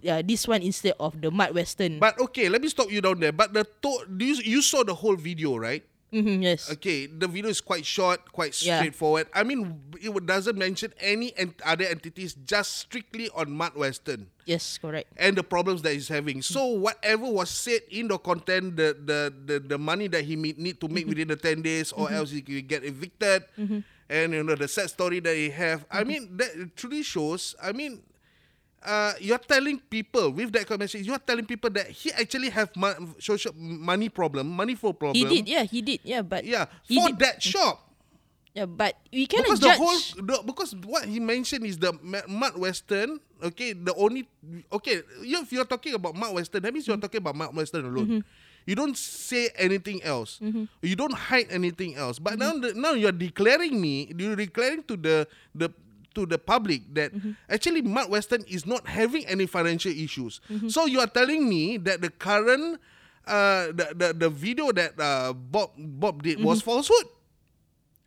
yeah 0.00 0.22
this 0.24 0.48
one 0.48 0.62
instead 0.64 0.94
of 0.96 1.20
the 1.20 1.28
Mud 1.28 1.52
Western 1.52 2.00
But 2.00 2.16
okay, 2.30 2.48
let 2.48 2.62
me 2.64 2.72
stop 2.72 2.88
you 2.88 3.04
down 3.04 3.20
there. 3.20 3.36
But 3.36 3.52
the 3.52 3.68
to- 3.84 4.06
do 4.08 4.22
you 4.24 4.40
you 4.40 4.60
saw 4.64 4.80
the 4.80 4.96
whole 4.96 5.18
video, 5.18 5.60
right? 5.60 5.84
Mhm, 6.14 6.42
yes. 6.46 6.70
Okay, 6.70 7.06
the 7.10 7.26
video 7.26 7.50
is 7.50 7.58
quite 7.60 7.82
short, 7.84 8.30
quite 8.30 8.54
Yeah. 8.62 8.78
straightforward. 8.78 9.26
I 9.34 9.42
mean, 9.42 9.82
it 9.98 10.14
doesn't 10.26 10.54
mention 10.56 10.94
any 11.02 11.34
ent- 11.36 11.58
other 11.66 11.84
entities, 11.84 12.38
just 12.46 12.78
strictly 12.86 13.26
on 13.34 13.50
Mud 13.50 13.74
Western 13.74 14.30
Yes, 14.46 14.78
correct. 14.78 15.10
and 15.18 15.34
the 15.34 15.42
problems 15.42 15.82
that 15.82 15.92
he's 15.98 16.06
having. 16.06 16.38
So 16.40 16.66
whatever 16.78 17.26
was 17.26 17.50
said 17.50 17.82
in 17.90 18.06
the 18.06 18.18
content, 18.22 18.76
the 18.78 18.94
the 18.94 19.34
the, 19.34 19.56
the 19.74 19.78
money 19.78 20.06
that 20.14 20.22
he 20.22 20.36
may 20.38 20.54
need 20.56 20.78
to 20.80 20.86
make 20.86 21.10
within 21.10 21.28
the 21.34 21.36
ten 21.36 21.62
days, 21.66 21.90
or 21.90 22.06
else 22.14 22.30
he 22.30 22.44
will 22.46 22.62
get 22.62 22.86
evicted, 22.86 23.42
and 24.06 24.30
you 24.32 24.42
know 24.46 24.54
the 24.54 24.68
sad 24.70 24.86
story 24.94 25.18
that 25.18 25.34
he 25.34 25.50
have. 25.50 25.82
I 25.90 26.04
mean, 26.06 26.30
that 26.38 26.78
truly 26.78 27.02
shows. 27.02 27.58
I 27.58 27.74
mean. 27.74 28.06
Uh, 28.84 29.14
you're 29.18 29.38
telling 29.40 29.80
people 29.80 30.28
with 30.30 30.52
that 30.52 30.68
message, 30.78 31.06
you're 31.06 31.18
telling 31.18 31.46
people 31.46 31.70
that 31.70 31.88
he 31.88 32.12
actually 32.12 32.50
have 32.50 32.68
mo- 32.76 33.14
social 33.18 33.52
money 33.56 34.10
problem, 34.10 34.46
money 34.46 34.74
flow 34.74 34.92
problem. 34.92 35.16
He 35.16 35.24
did, 35.24 35.48
yeah, 35.48 35.62
he 35.64 35.80
did, 35.80 36.00
yeah, 36.04 36.20
but 36.20 36.44
Yeah, 36.44 36.66
for 36.86 37.08
did, 37.08 37.18
that 37.20 37.42
shop. 37.42 37.80
yeah, 38.52 38.66
but 38.66 38.92
we 39.10 39.24
cannot 39.26 39.44
Because 39.48 39.60
judge. 39.60 39.78
the 39.78 39.84
whole, 39.84 40.00
the, 40.20 40.42
because 40.44 40.76
what 40.84 41.06
he 41.08 41.18
mentioned 41.18 41.64
is 41.64 41.78
the 41.78 41.96
Ma- 42.02 42.28
Mud 42.28 42.58
Western. 42.60 43.20
Okay, 43.42 43.72
the 43.72 43.94
only 43.96 44.28
okay. 44.72 45.00
If 45.24 45.52
you're 45.52 45.64
talking 45.64 45.94
about 45.96 46.14
Mud 46.14 46.34
Western, 46.34 46.60
that 46.62 46.72
means 46.72 46.86
you're 46.86 46.96
talking 47.00 47.18
about 47.24 47.36
Mud 47.36 47.56
Western 47.56 47.84
alone. 47.88 48.24
You 48.66 48.74
don't 48.74 48.96
say 48.96 49.48
anything 49.56 50.02
else. 50.02 50.40
You 50.80 50.96
don't 50.96 51.12
hide 51.12 51.48
anything 51.50 51.96
else. 51.96 52.18
But 52.18 52.38
now, 52.38 52.56
the, 52.56 52.72
now 52.72 52.92
you're 52.96 53.12
declaring 53.12 53.76
me. 53.80 54.08
You're 54.16 54.36
declaring 54.36 54.84
to 54.88 54.96
the 54.96 55.28
the 55.54 55.68
to 56.14 56.26
the 56.26 56.38
public 56.38 56.82
that 56.94 57.12
actually 57.48 57.82
Mud 57.82 58.10
Western 58.10 58.42
is 58.48 58.64
not 58.66 58.86
having 58.86 59.26
any 59.26 59.46
financial 59.46 59.92
issues. 59.92 60.40
So 60.68 60.86
you 60.86 61.00
are 61.00 61.10
telling 61.10 61.48
me 61.48 61.76
that 61.78 62.00
the 62.00 62.10
current 62.10 62.80
uh 63.26 63.72
the 63.72 63.86
the, 63.96 64.08
the 64.12 64.30
video 64.30 64.68
that 64.72 64.94
uh, 65.00 65.32
Bob 65.32 65.72
Bob 65.78 66.22
did 66.22 66.42
was 66.44 66.60
falsehood. 66.60 67.08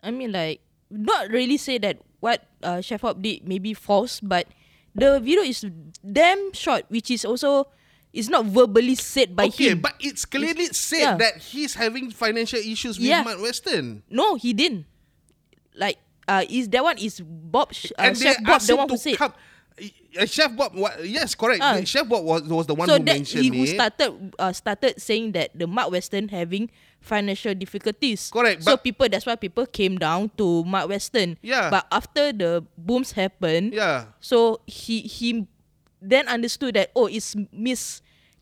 I 0.03 0.11
mean, 0.11 0.31
like, 0.31 0.61
not 0.93 1.29
really 1.33 1.57
say 1.57 1.77
that 1.79 1.97
what 2.21 2.45
uh, 2.61 2.81
Chef 2.81 3.01
Hop 3.01 3.21
did 3.21 3.47
may 3.47 3.57
be 3.57 3.73
false, 3.73 4.19
but 4.21 4.45
the 4.93 5.19
video 5.19 5.41
is 5.41 5.65
damn 6.05 6.53
short, 6.53 6.85
which 6.89 7.09
is 7.09 7.25
also 7.25 7.65
is 8.13 8.29
not 8.29 8.45
verbally 8.45 8.95
said 8.95 9.35
by 9.35 9.45
okay, 9.49 9.73
him. 9.73 9.81
but 9.81 9.93
it's 9.99 10.23
clearly 10.25 10.69
It's- 10.69 10.77
said 10.77 11.01
yeah. 11.01 11.17
that 11.17 11.37
he's 11.51 11.73
having 11.75 12.09
financial 12.09 12.57
issues 12.61 12.97
with 12.97 13.09
Yeah. 13.09 13.21
Mount 13.25 13.41
Western. 13.41 14.01
no, 14.09 14.35
he 14.35 14.53
didn't. 14.53 14.85
Like, 15.75 15.97
uh, 16.27 16.43
is 16.49 16.67
that 16.69 16.83
one 16.83 16.97
is 16.97 17.21
Bob 17.21 17.71
uh, 17.97 18.01
and 18.03 18.17
Chef 18.17 18.43
Bob 18.43 18.61
the 18.61 18.75
one 18.75 18.89
who 18.89 18.97
said. 18.97 19.17
come. 19.17 19.33
Uh, 20.19 20.25
Chef 20.25 20.49
Bob, 20.57 20.73
what, 20.73 21.05
yes, 21.05 21.35
correct. 21.35 21.61
Ah. 21.61 21.79
Chef 21.85 22.07
Bob 22.09 22.25
was, 22.25 22.41
was 22.49 22.65
the 22.65 22.73
one 22.73 22.87
so 22.87 22.97
who 22.97 23.03
that 23.05 23.13
mentioned 23.13 23.43
he 23.43 23.49
who 23.53 23.63
it. 23.63 23.75
started 23.77 24.33
uh, 24.39 24.51
started 24.51 24.99
saying 24.99 25.33
that 25.33 25.51
the 25.53 25.67
Mark 25.67 25.91
Western 25.91 26.27
having 26.29 26.71
financial 26.99 27.53
difficulties. 27.53 28.31
Correct, 28.33 28.63
So 28.63 28.75
people 28.77 29.07
that's 29.07 29.27
why 29.27 29.35
people 29.35 29.67
came 29.67 29.97
down 30.01 30.31
to 30.41 30.63
Mark 30.65 30.89
Western. 30.89 31.37
Yeah. 31.43 31.69
But 31.69 31.85
after 31.91 32.33
the 32.33 32.65
booms 32.75 33.11
happened, 33.11 33.73
yeah. 33.77 34.05
So 34.19 34.61
he 34.65 35.01
he 35.01 35.45
then 36.01 36.27
understood 36.27 36.73
that 36.73 36.89
oh 36.95 37.05
it's 37.05 37.35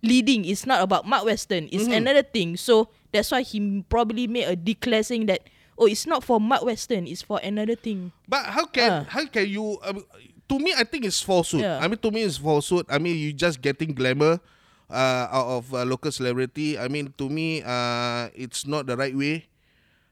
misleading. 0.04 0.46
It's 0.46 0.66
not 0.66 0.82
about 0.82 1.06
Mark 1.08 1.26
Western. 1.26 1.68
It's 1.72 1.84
Mm-hmm. 1.84 1.94
another 2.08 2.24
thing. 2.24 2.58
So 2.58 2.90
that's 3.12 3.32
why 3.32 3.42
he 3.42 3.84
probably 3.90 4.28
made 4.28 4.46
a 4.48 4.56
declare 4.56 5.04
saying 5.04 5.26
that 5.28 5.42
oh 5.78 5.86
it's 5.88 6.06
not 6.06 6.24
for 6.24 6.40
Mark 6.40 6.64
Western. 6.64 7.08
It's 7.08 7.22
for 7.22 7.40
another 7.44 7.76
thing. 7.76 8.12
But 8.28 8.46
how 8.46 8.66
can 8.66 8.92
Ah. 8.92 9.06
how 9.10 9.26
can 9.28 9.48
you? 9.50 9.78
Um, 9.84 10.04
to 10.50 10.60
me, 10.60 10.74
I 10.78 10.84
think 10.84 11.06
it's 11.06 11.22
falsehood. 11.22 11.62
Yeah. 11.62 11.80
I 11.82 11.88
mean, 11.88 11.98
to 12.00 12.12
me, 12.12 12.22
it's 12.22 12.38
falsehood. 12.38 12.86
I 12.90 12.98
mean, 13.00 13.18
you 13.18 13.34
just 13.34 13.62
getting 13.62 13.94
glamour 13.94 14.40
uh, 14.90 15.26
out 15.32 15.48
of 15.58 15.74
a 15.74 15.84
local 15.86 16.12
celebrity. 16.12 16.78
I 16.78 16.88
mean, 16.88 17.14
to 17.18 17.30
me, 17.30 17.64
uh, 17.66 18.30
it's 18.36 18.66
not 18.68 18.86
the 18.86 18.96
right 18.96 19.16
way. 19.16 19.46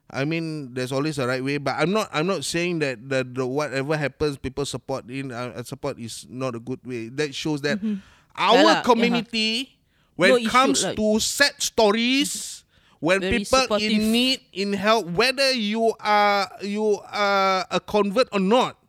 I 0.10 0.26
mean, 0.26 0.74
there's 0.74 0.92
always 0.92 1.18
a 1.18 1.26
right 1.26 1.44
way, 1.44 1.58
but 1.58 1.74
I'm 1.78 1.90
not. 1.94 2.10
I'm 2.14 2.28
not 2.28 2.46
saying 2.46 2.80
that 2.80 3.02
the, 3.10 3.24
the 3.26 3.46
whatever 3.46 3.98
happens, 3.98 4.38
people 4.38 4.66
support 4.66 5.10
in 5.10 5.32
uh, 5.32 5.62
support 5.64 5.98
is 5.98 6.26
not 6.30 6.54
a 6.56 6.60
good 6.60 6.82
way. 6.86 7.10
That 7.10 7.34
shows 7.34 7.62
that 7.62 7.82
Yeah 7.82 7.98
our 8.36 8.64
lah, 8.66 8.82
community, 8.82 9.78
when 10.18 10.30
No 10.32 10.36
it 10.42 10.50
comes 10.50 10.82
like- 10.84 10.98
to 10.98 11.20
sad 11.22 11.54
stories, 11.62 12.63
when 13.04 13.20
Very 13.20 13.44
people 13.44 13.68
supportive. 13.68 13.92
in 13.92 14.16
need, 14.16 14.40
in 14.56 14.72
help, 14.72 15.12
whether 15.12 15.52
you 15.52 15.92
are 16.00 16.48
you 16.64 17.04
are 17.12 17.68
a 17.68 17.84
convert 17.84 18.32
or 18.32 18.40
not, 18.40 18.80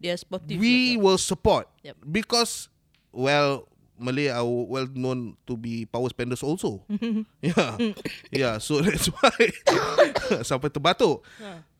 They 0.00 0.08
are 0.08 0.16
sportive. 0.16 0.56
we 0.56 0.96
like 0.96 1.04
will 1.04 1.20
support 1.20 1.68
Yep. 1.84 1.96
because 2.08 2.72
well 3.12 3.68
Malay 3.96 4.28
are 4.28 4.44
well 4.44 4.84
known 4.92 5.36
to 5.48 5.56
be 5.56 5.84
power 5.88 6.08
spenders 6.12 6.44
also. 6.44 6.84
yeah, 7.40 7.76
yeah. 8.28 8.56
So 8.60 8.80
that's 8.84 9.08
why 9.08 9.32
sampai 10.48 10.68
terbatuk. 10.68 11.24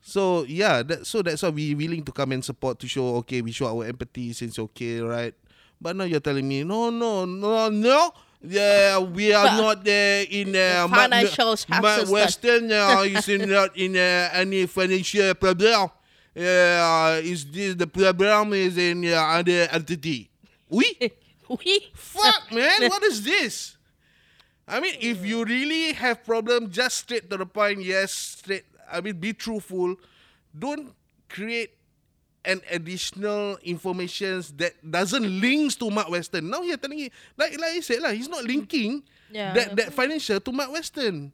So 0.01 0.41
yeah, 0.49 0.81
that 0.81 1.05
so 1.05 1.21
that's 1.21 1.41
why 1.45 1.53
we 1.53 1.77
willing 1.77 2.01
to 2.05 2.13
come 2.13 2.33
and 2.33 2.41
support 2.41 2.81
to 2.81 2.89
show 2.89 3.21
okay 3.21 3.41
we 3.45 3.53
show 3.53 3.69
our 3.69 3.85
empathy 3.85 4.33
since 4.33 4.57
okay 4.57 4.97
right. 5.01 5.33
But 5.77 5.93
now 5.93 6.09
you're 6.09 6.23
telling 6.23 6.49
me 6.49 6.65
no 6.65 6.89
no 6.89 7.25
no 7.29 7.69
no. 7.69 8.13
Yeah, 8.41 8.99
we 8.99 9.33
are 9.33 9.45
But- 9.47 9.57
not 9.61 9.83
there 9.83 10.25
in 10.29 10.55
uh, 10.55 10.87
have 10.87 10.89
Ma- 10.89 11.57
start. 11.57 12.07
Western 12.07 12.71
uh, 12.71 13.01
is 13.05 13.27
not 13.27 13.75
in 13.75 13.97
uh, 13.97 14.29
any 14.33 14.65
financial 14.67 15.33
problem. 15.35 15.89
Uh, 16.37 17.19
is 17.23 17.45
this 17.49 17.73
the 17.75 17.87
problem 17.87 18.53
is 18.53 18.77
in 18.77 19.03
uh, 19.05 19.17
other 19.17 19.67
entity? 19.71 20.29
We 20.69 20.85
we 21.49 21.87
fuck 21.95 22.51
man, 22.51 22.89
what 22.89 23.03
is 23.03 23.23
this? 23.23 23.75
I 24.67 24.79
mean, 24.81 24.95
if 24.99 25.25
you 25.25 25.43
really 25.45 25.93
have 25.93 26.23
problem, 26.23 26.69
just 26.69 26.97
straight 26.97 27.29
to 27.31 27.37
the 27.37 27.45
point. 27.45 27.81
Yes, 27.81 28.11
straight. 28.11 28.65
I 28.91 29.01
mean, 29.01 29.17
be 29.17 29.33
truthful. 29.33 29.95
Don't 30.57 30.93
create 31.29 31.76
an 32.45 32.61
additional 32.71 33.57
informations 33.63 34.51
that 34.57 34.73
doesn't 34.79 35.25
links 35.41 35.75
to 35.75 35.89
Mark 35.89 36.09
Western. 36.09 36.49
Now 36.49 36.61
you're 36.61 36.77
telling 36.77 36.97
me, 36.97 37.11
like 37.37 37.53
like 37.59 37.75
I 37.75 37.79
said 37.81 38.01
lah, 38.01 38.11
he's 38.11 38.29
not 38.29 38.43
linking 38.45 39.03
Yeah. 39.31 39.53
that 39.53 39.75
that 39.75 39.89
financial 39.93 40.39
to 40.39 40.51
Mark 40.51 40.71
Western. 40.71 41.31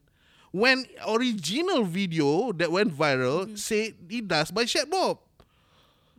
When 0.54 0.86
original 1.08 1.82
video 1.84 2.54
that 2.54 2.70
went 2.72 2.94
viral 2.94 3.58
said 3.58 3.94
it 4.10 4.28
does 4.28 4.50
by 4.54 4.66
Chef 4.66 4.86
Bob. 4.90 5.18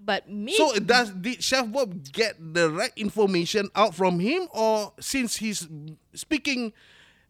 but 0.05 0.29
me 0.29 0.53
So 0.55 0.77
does 0.79 1.11
did 1.11 1.42
Chef 1.42 1.64
Bob 1.70 1.97
get 2.12 2.37
the 2.38 2.68
right 2.70 2.92
information 2.94 3.70
out 3.75 3.94
from 3.94 4.20
him, 4.20 4.47
or 4.53 4.92
since 5.01 5.37
he's 5.40 5.66
speaking, 6.12 6.75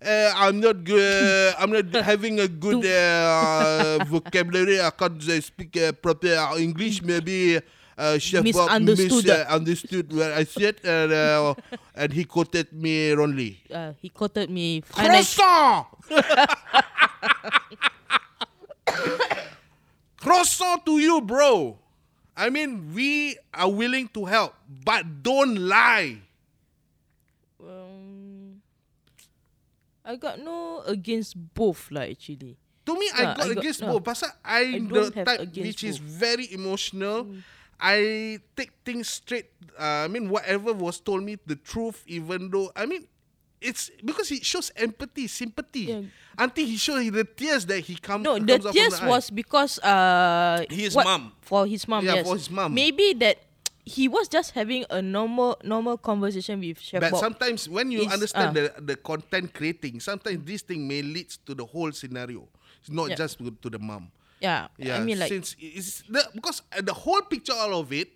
uh, 0.04 0.32
I'm 0.36 0.60
not 0.60 0.84
good, 0.84 1.54
I'm 1.58 1.70
not 1.72 1.88
having 2.04 2.40
a 2.40 2.48
good 2.48 2.84
uh, 2.84 4.04
vocabulary. 4.08 4.80
I 4.80 4.90
can't 4.90 5.16
uh, 5.28 5.40
speak 5.40 5.76
uh, 5.76 5.92
proper 5.92 6.34
English. 6.58 7.02
Maybe 7.02 7.58
uh, 7.96 8.18
Chef 8.18 8.44
Bob 8.52 8.82
Misunderstood. 8.82 9.30
uh, 9.30 9.46
understood 9.48 10.12
what 10.12 10.32
I 10.32 10.44
said, 10.44 10.76
and 10.84 11.12
uh, 11.12 11.54
and 11.94 12.12
he 12.12 12.24
quoted 12.24 12.72
me 12.72 13.12
wrongly. 13.12 13.62
uh, 13.72 13.92
he 14.00 14.08
quoted 14.08 14.50
me 14.50 14.82
Croissant. 14.82 15.86
Croissant 20.16 20.84
to 20.86 20.98
you, 20.98 21.20
bro. 21.20 21.78
I 22.36 22.50
mean, 22.50 22.92
we 22.94 23.36
are 23.52 23.70
willing 23.70 24.08
to 24.14 24.24
help, 24.24 24.54
but 24.66 25.22
don't 25.22 25.54
lie. 25.56 26.18
um, 27.62 28.23
I 30.04 30.16
got 30.16 30.38
no 30.38 30.84
against 30.86 31.32
both 31.54 31.88
lah 31.90 32.04
actually. 32.04 32.56
To 32.84 32.92
me, 32.92 33.08
I 33.16 33.22
Yeah, 33.22 33.34
got 33.34 33.40
I 33.40 33.48
got- 33.48 33.56
against 33.64 33.80
no. 33.80 33.88
both. 33.96 34.04
Pasal 34.04 34.28
I, 34.44 34.76
I 34.76 34.78
the 34.84 35.02
type 35.24 35.40
which 35.56 35.80
is 35.84 35.96
both. 35.98 36.04
Mm. 36.04 36.18
very 36.20 36.46
emotional. 36.52 37.18
I 37.80 37.98
take 38.54 38.70
things 38.84 39.08
straight. 39.08 39.50
Uh, 39.74 40.04
I 40.04 40.08
mean, 40.08 40.28
whatever 40.28 40.72
was 40.72 41.00
told 41.00 41.24
me, 41.24 41.36
the 41.44 41.56
truth, 41.56 42.04
even 42.06 42.52
though 42.52 42.70
I 42.76 42.84
mean, 42.86 43.08
it's 43.64 43.88
because 44.04 44.28
it 44.30 44.44
shows 44.44 44.68
empathy, 44.76 45.26
sympathy. 45.26 45.88
Yeah. 45.88 46.02
Until 46.36 46.66
he 46.68 46.76
shows 46.76 47.00
the 47.10 47.24
tears 47.24 47.64
that 47.66 47.80
he 47.80 47.96
come, 47.96 48.22
No, 48.22 48.36
comes 48.36 48.46
the 48.46 48.58
from 48.60 48.72
tears 48.76 49.00
the 49.00 49.06
eye. 49.06 49.08
was 49.08 49.30
because 49.32 49.78
uh 49.80 50.62
His 50.68 50.94
what- 50.94 51.06
mum. 51.08 51.32
for 51.40 51.64
his 51.66 51.88
mom. 51.88 52.04
Yeah, 52.04 52.20
yes. 52.20 52.26
for 52.28 52.36
his 52.36 52.50
mum. 52.52 52.74
Maybe 52.76 53.16
that 53.24 53.40
he 53.84 54.08
was 54.08 54.28
just 54.28 54.52
having 54.52 54.84
a 54.90 55.00
normal 55.02 55.56
normal 55.62 55.96
conversation 55.98 56.60
with 56.60 56.80
Chef 56.80 57.00
But 57.00 57.10
Bob. 57.10 57.20
sometimes 57.20 57.68
when 57.68 57.90
you 57.90 58.04
It's, 58.04 58.12
understand 58.12 58.52
ah. 58.52 58.54
the 58.54 58.72
the 58.80 58.96
content 58.96 59.52
creating, 59.54 60.00
sometimes 60.00 60.44
this 60.44 60.62
thing 60.62 60.86
may 60.86 61.02
lead 61.02 61.30
to 61.46 61.54
the 61.54 61.64
whole 61.64 61.92
scenario. 61.92 62.48
It's 62.80 62.90
not 62.90 63.10
Yeah. 63.10 63.16
just 63.16 63.38
to, 63.38 63.50
to 63.50 63.68
the 63.70 63.78
mom. 63.78 64.10
yeah, 64.40 64.68
Yeah, 64.78 64.96
I 64.96 65.00
mean 65.00 65.18
like 65.18 65.28
since 65.28 65.56
it's 65.58 66.02
the, 66.08 66.22
because 66.34 66.62
uh, 66.72 66.82
the 66.82 66.94
whole 66.94 67.22
picture 67.22 67.52
all 67.54 67.78
of 67.80 67.92
it, 67.92 68.08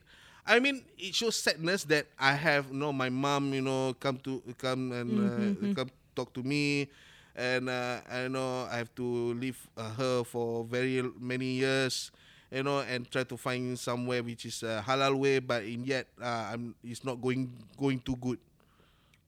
I 0.46 0.58
mean 0.60 0.84
it 0.98 1.14
shows 1.14 1.36
sadness 1.36 1.84
that 1.90 2.06
I 2.18 2.32
have 2.34 2.68
you 2.70 2.78
know 2.78 2.92
my 2.92 3.08
mom 3.10 3.52
you 3.54 3.62
know 3.62 3.94
come 3.98 4.18
to 4.24 4.42
come 4.58 4.92
and 4.92 5.18
Mm-hmm, 5.18 5.70
uh, 5.70 5.74
come 5.74 5.90
talk 6.14 6.32
to 6.34 6.42
me, 6.42 6.88
and 7.36 7.68
uh, 7.68 8.00
I 8.10 8.28
know 8.28 8.66
I 8.70 8.76
have 8.78 8.94
to 8.96 9.34
leave 9.34 9.58
uh, 9.76 9.90
her 9.98 10.24
for 10.24 10.64
very 10.64 11.02
many 11.20 11.58
years. 11.62 12.10
You 12.50 12.62
know, 12.62 12.80
and 12.80 13.04
try 13.10 13.24
to 13.24 13.36
find 13.36 13.78
somewhere 13.78 14.22
which 14.22 14.46
is 14.46 14.62
a 14.62 14.80
halal 14.80 15.20
way, 15.20 15.38
but 15.38 15.64
in 15.64 15.84
yet 15.84 16.08
uh, 16.16 16.56
I'm 16.56 16.74
it's 16.82 17.04
not 17.04 17.20
going 17.20 17.52
going 17.76 18.00
too 18.00 18.16
good. 18.16 18.38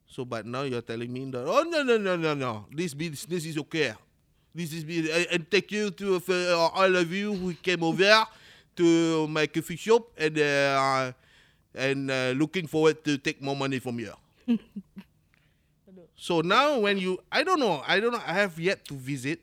So, 0.08 0.24
but 0.24 0.46
now 0.46 0.62
you're 0.62 0.80
telling 0.82 1.12
me 1.12 1.28
that 1.30 1.44
oh 1.44 1.62
no 1.68 1.82
no 1.82 1.96
no 1.98 2.16
no 2.16 2.34
no 2.34 2.64
this 2.72 2.94
business 2.94 3.44
is 3.44 3.58
okay. 3.58 3.92
This 4.54 4.72
is 4.72 4.84
me. 4.84 5.06
And, 5.10 5.26
and 5.30 5.42
thank 5.50 5.70
you 5.70 5.90
to 5.90 6.16
uh, 6.16 6.56
all 6.74 6.96
of 6.96 7.12
you 7.12 7.34
who 7.34 7.54
came 7.54 7.84
over 7.84 8.26
to 8.76 9.28
my 9.28 9.46
coffee 9.46 9.76
shop 9.76 10.08
and 10.16 10.38
uh, 10.38 11.12
and 11.74 12.10
uh, 12.10 12.32
looking 12.34 12.66
forward 12.66 13.04
to 13.04 13.18
take 13.18 13.40
more 13.40 13.54
money 13.54 13.78
from 13.78 14.00
you. 14.00 14.12
so 16.16 16.40
now 16.40 16.80
when 16.80 16.98
you, 16.98 17.18
I 17.30 17.42
don't 17.42 17.60
know, 17.60 17.82
I 17.86 18.00
don't 18.00 18.12
know. 18.12 18.22
I 18.26 18.34
have 18.34 18.58
yet 18.58 18.84
to 18.88 18.94
visit. 18.94 19.40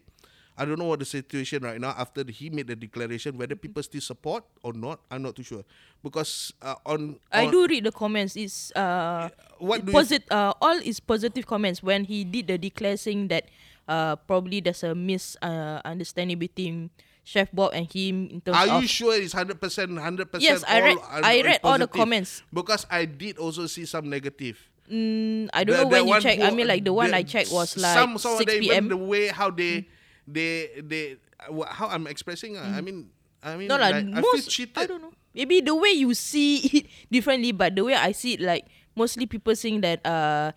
I 0.58 0.66
don't 0.66 0.80
know 0.80 0.86
what 0.90 0.98
the 1.00 1.06
situation 1.06 1.62
right 1.62 1.80
now 1.80 1.94
after 1.98 2.24
the, 2.24 2.32
he 2.34 2.50
made 2.50 2.66
the 2.66 2.76
declaration 2.76 3.38
whether 3.38 3.56
people 3.56 3.84
still 3.84 4.02
support 4.02 4.44
or 4.64 4.74
not. 4.74 5.00
I'm 5.12 5.22
not 5.22 5.36
too 5.38 5.44
sure 5.44 5.62
because 6.02 6.52
uh, 6.62 6.74
on, 6.86 7.20
I 7.32 7.46
do 7.46 7.68
read 7.68 7.86
the 7.86 7.92
comments. 7.94 8.36
It's 8.36 8.74
uh, 8.76 9.30
What 9.60 9.86
posit- 9.86 10.26
uh 10.34 10.54
all 10.62 10.78
is 10.82 11.00
positive 11.00 11.46
comments 11.46 11.82
when 11.86 12.06
he 12.06 12.24
did 12.26 12.48
the 12.50 12.58
declare 12.58 12.98
saying 12.98 13.30
that 13.30 13.46
uh 13.88 14.16
probably 14.26 14.60
there's 14.60 14.82
a 14.84 14.94
misunderstanding 14.96 16.38
uh, 16.38 16.40
between 16.50 16.90
Chef 17.24 17.52
Bob 17.54 17.72
and 17.74 17.86
him 17.92 18.28
in 18.32 18.42
terms 18.42 18.58
Are 18.58 18.78
of 18.78 18.82
you 18.82 18.88
sure 18.88 19.14
it's 19.14 19.34
hundred 19.34 19.60
percent, 19.62 19.94
hundred 20.00 20.32
percent? 20.32 20.48
Yes, 20.58 20.64
I 20.66 20.82
read- 20.82 20.98
I 21.06 21.42
read 21.44 21.60
all 21.64 21.78
the 21.78 21.88
comments. 21.88 22.42
because 22.54 22.86
I 22.90 23.06
did 23.06 23.38
also 23.38 23.68
see 23.68 23.86
some 23.86 24.10
negative. 24.10 24.58
Mm, 24.90 25.50
I 25.54 25.64
don't 25.68 25.76
The- 25.76 25.84
know 25.84 25.90
when 25.92 26.08
you 26.08 26.22
check. 26.24 26.40
I 26.40 26.50
mean, 26.50 26.66
like 26.68 26.86
the 26.88 26.94
one 26.96 27.12
the- 27.12 27.18
I 27.20 27.24
checked 27.24 27.52
was 27.52 27.76
like 27.78 27.94
some, 27.94 28.18
some 28.18 28.32
of 28.34 28.38
six 28.40 28.48
them, 28.54 28.64
even 28.64 28.88
p.m. 28.88 28.88
the 28.88 28.96
way 28.98 29.28
how 29.28 29.52
they, 29.52 29.84
they, 30.28 30.70
they, 30.84 31.16
uh, 31.48 31.66
how 31.72 31.88
I'm 31.88 32.06
expressing. 32.08 32.58
uh, 32.58 32.68
I 32.76 32.82
mean, 32.82 33.10
I 33.42 33.56
mean, 33.56 33.68
Mm. 33.68 33.72
No 33.72 33.76
lah, 33.80 33.90
like, 33.96 33.96
I 33.96 34.22
feel 34.22 34.34
most 34.34 34.50
cheated. 34.52 34.78
I 34.78 34.86
don't 34.86 35.02
know. 35.02 35.14
Maybe 35.34 35.62
the 35.62 35.76
way 35.76 35.94
you 35.94 36.14
see 36.14 36.58
it 36.74 36.86
differently, 37.10 37.52
but 37.54 37.76
the 37.78 37.86
way 37.86 37.96
I 37.96 38.12
see 38.12 38.34
it, 38.36 38.42
like 38.42 38.66
mostly 38.98 39.26
people 39.30 39.56
saying 39.56 39.82
that 39.82 40.02
uh, 40.06 40.52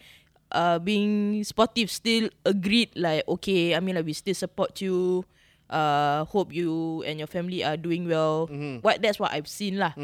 uh, 0.50 0.78
being 0.80 1.44
sportive 1.44 1.90
still 1.92 2.32
agreed. 2.44 2.90
Like 2.96 3.28
okay, 3.28 3.76
I 3.76 3.80
mean, 3.80 3.94
like 3.94 4.08
we 4.08 4.12
still 4.16 4.34
support 4.34 4.80
you. 4.80 5.24
Uh, 5.70 6.24
hope 6.26 6.50
you 6.50 7.04
and 7.06 7.22
your 7.22 7.30
family 7.30 7.62
are 7.62 7.76
doing 7.78 8.08
well. 8.10 8.50
Mm-hmm. 8.50 8.82
What 8.82 8.98
that's 8.98 9.22
what 9.22 9.30
I've 9.30 9.46
seen 9.46 9.78
lah. 9.78 9.94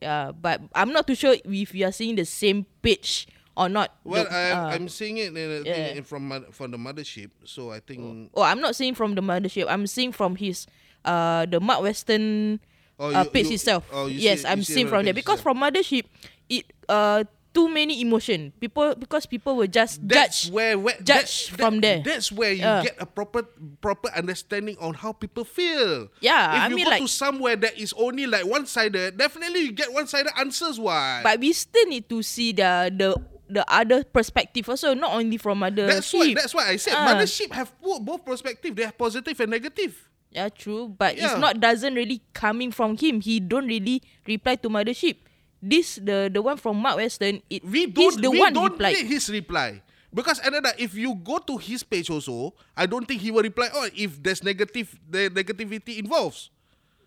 Yeah, 0.00 0.32
but 0.32 0.64
I'm 0.72 0.96
not 0.96 1.04
too 1.04 1.12
sure 1.18 1.36
if 1.36 1.76
we 1.76 1.84
are 1.84 1.92
seeing 1.92 2.16
the 2.16 2.24
same 2.24 2.64
page 2.80 3.28
or 3.60 3.68
not. 3.68 3.92
Well, 4.08 4.24
The- 4.24 4.32
I'm, 4.32 4.56
uh, 4.56 4.68
I'm 4.72 4.88
seeing 4.88 5.20
it 5.20 5.36
in 5.36 5.66
yeah. 5.68 5.92
in 6.00 6.02
from 6.02 6.32
from 6.50 6.72
the 6.72 6.80
mothership, 6.80 7.28
so 7.44 7.68
I 7.70 7.84
think. 7.84 8.32
Oh, 8.32 8.40
I'm 8.42 8.64
not 8.64 8.72
seeing 8.74 8.96
from 8.96 9.12
the 9.14 9.20
mothership. 9.20 9.68
I'm 9.68 9.84
seeing 9.86 10.16
from 10.16 10.40
his 10.40 10.64
uh 11.04 11.44
the 11.44 11.60
Mark 11.60 11.84
Western 11.84 12.58
Oh, 12.98 13.12
uh, 13.12 13.24
page 13.28 13.48
you- 13.52 13.60
itself. 13.60 13.84
oh, 13.92 14.06
you 14.08 14.16
yes, 14.20 14.42
see- 14.42 14.48
I'm 14.48 14.64
see 14.64 14.72
seeing 14.80 14.88
from 14.88 15.04
there 15.04 15.12
because 15.16 15.40
itself. 15.40 15.56
from 15.56 15.60
mothership 15.64 16.04
it 16.48 16.64
uh 16.88 17.24
too 17.50 17.66
many 17.66 17.98
emotion. 18.00 18.52
People 18.62 18.94
because 18.94 19.26
people 19.26 19.56
will 19.58 19.66
just 19.66 19.98
That's 20.06 20.44
judge 20.46 20.52
where, 20.54 20.78
where 20.78 20.94
judge 21.02 21.48
that- 21.50 21.56
from 21.58 21.80
that- 21.80 22.04
there. 22.04 22.14
That's 22.14 22.30
where 22.30 22.52
you 22.52 22.62
Yeah. 22.62 22.84
get 22.84 22.96
a 23.02 23.06
proper 23.08 23.42
proper 23.82 24.06
understanding 24.14 24.76
on 24.78 24.94
how 24.94 25.10
people 25.16 25.42
feel. 25.48 26.12
Yeah, 26.22 26.54
if 26.54 26.60
I 26.62 26.68
you 26.68 26.76
mean, 26.76 26.84
go 26.84 26.90
like- 26.94 27.02
to 27.02 27.08
somewhere 27.10 27.56
that 27.56 27.74
is 27.80 27.90
only 27.98 28.26
like 28.30 28.44
one 28.46 28.66
sided, 28.70 29.16
definitely 29.18 29.66
you 29.66 29.72
get 29.72 29.90
one 29.92 30.06
sided 30.06 30.30
answers. 30.38 30.78
Why? 30.78 31.24
but 31.24 31.40
we 31.40 31.50
still 31.56 31.86
need 31.90 32.06
to 32.12 32.22
see 32.22 32.52
the 32.52 32.92
the 32.94 33.16
the 33.52 33.64
other 33.68 34.04
perspective 34.04 34.68
also, 34.68 34.94
not 34.94 35.12
only 35.14 35.36
from 35.36 35.62
other 35.62 35.86
that's 35.86 36.12
why 36.14 36.32
that's 36.34 36.54
why 36.54 36.68
I 36.70 36.76
said 36.76 36.94
Ah. 36.96 37.10
mothership 37.14 37.50
have 37.52 37.74
both, 37.82 38.24
perspective. 38.24 38.74
They 38.76 38.84
have 38.86 38.96
positive 38.96 39.38
and 39.40 39.50
negative. 39.50 40.08
Yeah, 40.30 40.48
true. 40.48 40.88
But 40.94 41.18
it's 41.18 41.34
not 41.38 41.58
doesn't 41.58 41.94
really 41.94 42.22
coming 42.32 42.70
from 42.70 42.96
him. 42.96 43.20
He 43.20 43.40
don't 43.42 43.66
really 43.66 44.02
reply 44.26 44.54
to 44.62 44.68
mothership. 44.70 45.26
This 45.60 45.98
the 46.00 46.30
the 46.32 46.40
one 46.40 46.56
from 46.56 46.78
Mark 46.78 46.96
Western. 47.02 47.42
It 47.50 47.66
We 47.66 47.90
don't 47.90 48.16
the 48.22 48.30
we 48.30 48.38
one 48.40 48.54
don't 48.54 48.72
replied. 48.78 48.96
need 48.96 49.06
his 49.10 49.28
reply. 49.28 49.82
Because 50.10 50.40
another, 50.42 50.72
if 50.78 50.94
you 50.98 51.14
go 51.14 51.38
to 51.38 51.54
his 51.58 51.82
page 51.86 52.10
also, 52.10 52.54
I 52.74 52.86
don't 52.86 53.06
think 53.06 53.22
he 53.22 53.30
will 53.30 53.42
reply. 53.46 53.70
Oh, 53.70 53.86
if 53.94 54.18
there's 54.22 54.42
negative, 54.42 54.90
the 55.06 55.30
negativity 55.30 55.98
involves. 56.02 56.50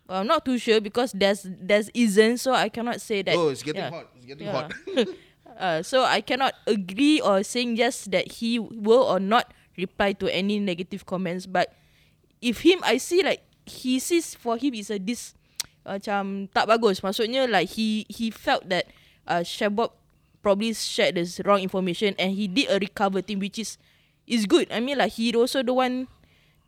Well, 0.08 0.20
I'm 0.20 0.26
not 0.28 0.44
too 0.44 0.56
sure 0.56 0.80
because 0.80 1.12
there's 1.12 1.44
there's 1.48 1.88
isn't, 1.92 2.38
so 2.44 2.52
I 2.52 2.68
cannot 2.68 3.00
say 3.00 3.20
that. 3.24 3.36
Oh, 3.36 3.48
it's 3.48 3.62
getting 3.64 3.84
yeah. 3.84 3.90
hot. 3.90 4.06
It's 4.16 4.24
getting 4.28 4.46
Yeah. 4.46 4.52
hot. 4.52 4.72
uh, 5.58 5.82
so 5.82 6.04
I 6.04 6.20
cannot 6.20 6.54
agree 6.66 7.20
or 7.20 7.42
saying 7.42 7.76
yes 7.76 8.04
that 8.10 8.40
he 8.40 8.58
will 8.58 9.02
or 9.02 9.20
not 9.20 9.52
reply 9.76 10.12
to 10.18 10.30
any 10.30 10.58
negative 10.58 11.06
comments. 11.06 11.46
But 11.46 11.72
if 12.40 12.62
him, 12.62 12.80
I 12.82 12.98
see 12.98 13.22
like 13.22 13.42
he 13.66 13.98
sees 13.98 14.34
for 14.34 14.56
him 14.56 14.74
is 14.74 14.90
a 14.90 14.98
this 14.98 15.34
macam 15.86 16.48
tak 16.52 16.68
bagus. 16.68 17.00
Maksudnya 17.00 17.48
like 17.48 17.74
he 17.74 18.06
he 18.08 18.30
felt 18.30 18.68
that 18.68 18.88
uh, 19.26 19.44
Shabab 19.44 19.92
probably 20.44 20.76
shared 20.76 21.16
this 21.16 21.40
wrong 21.44 21.64
information 21.64 22.12
and 22.20 22.36
he 22.36 22.44
did 22.44 22.68
a 22.68 22.76
recover 22.76 23.24
thing 23.24 23.40
which 23.40 23.58
is 23.58 23.80
is 24.28 24.44
good. 24.44 24.68
I 24.72 24.80
mean 24.80 25.00
like 25.00 25.16
he 25.16 25.32
also 25.32 25.64
the 25.64 25.72
one 25.72 26.08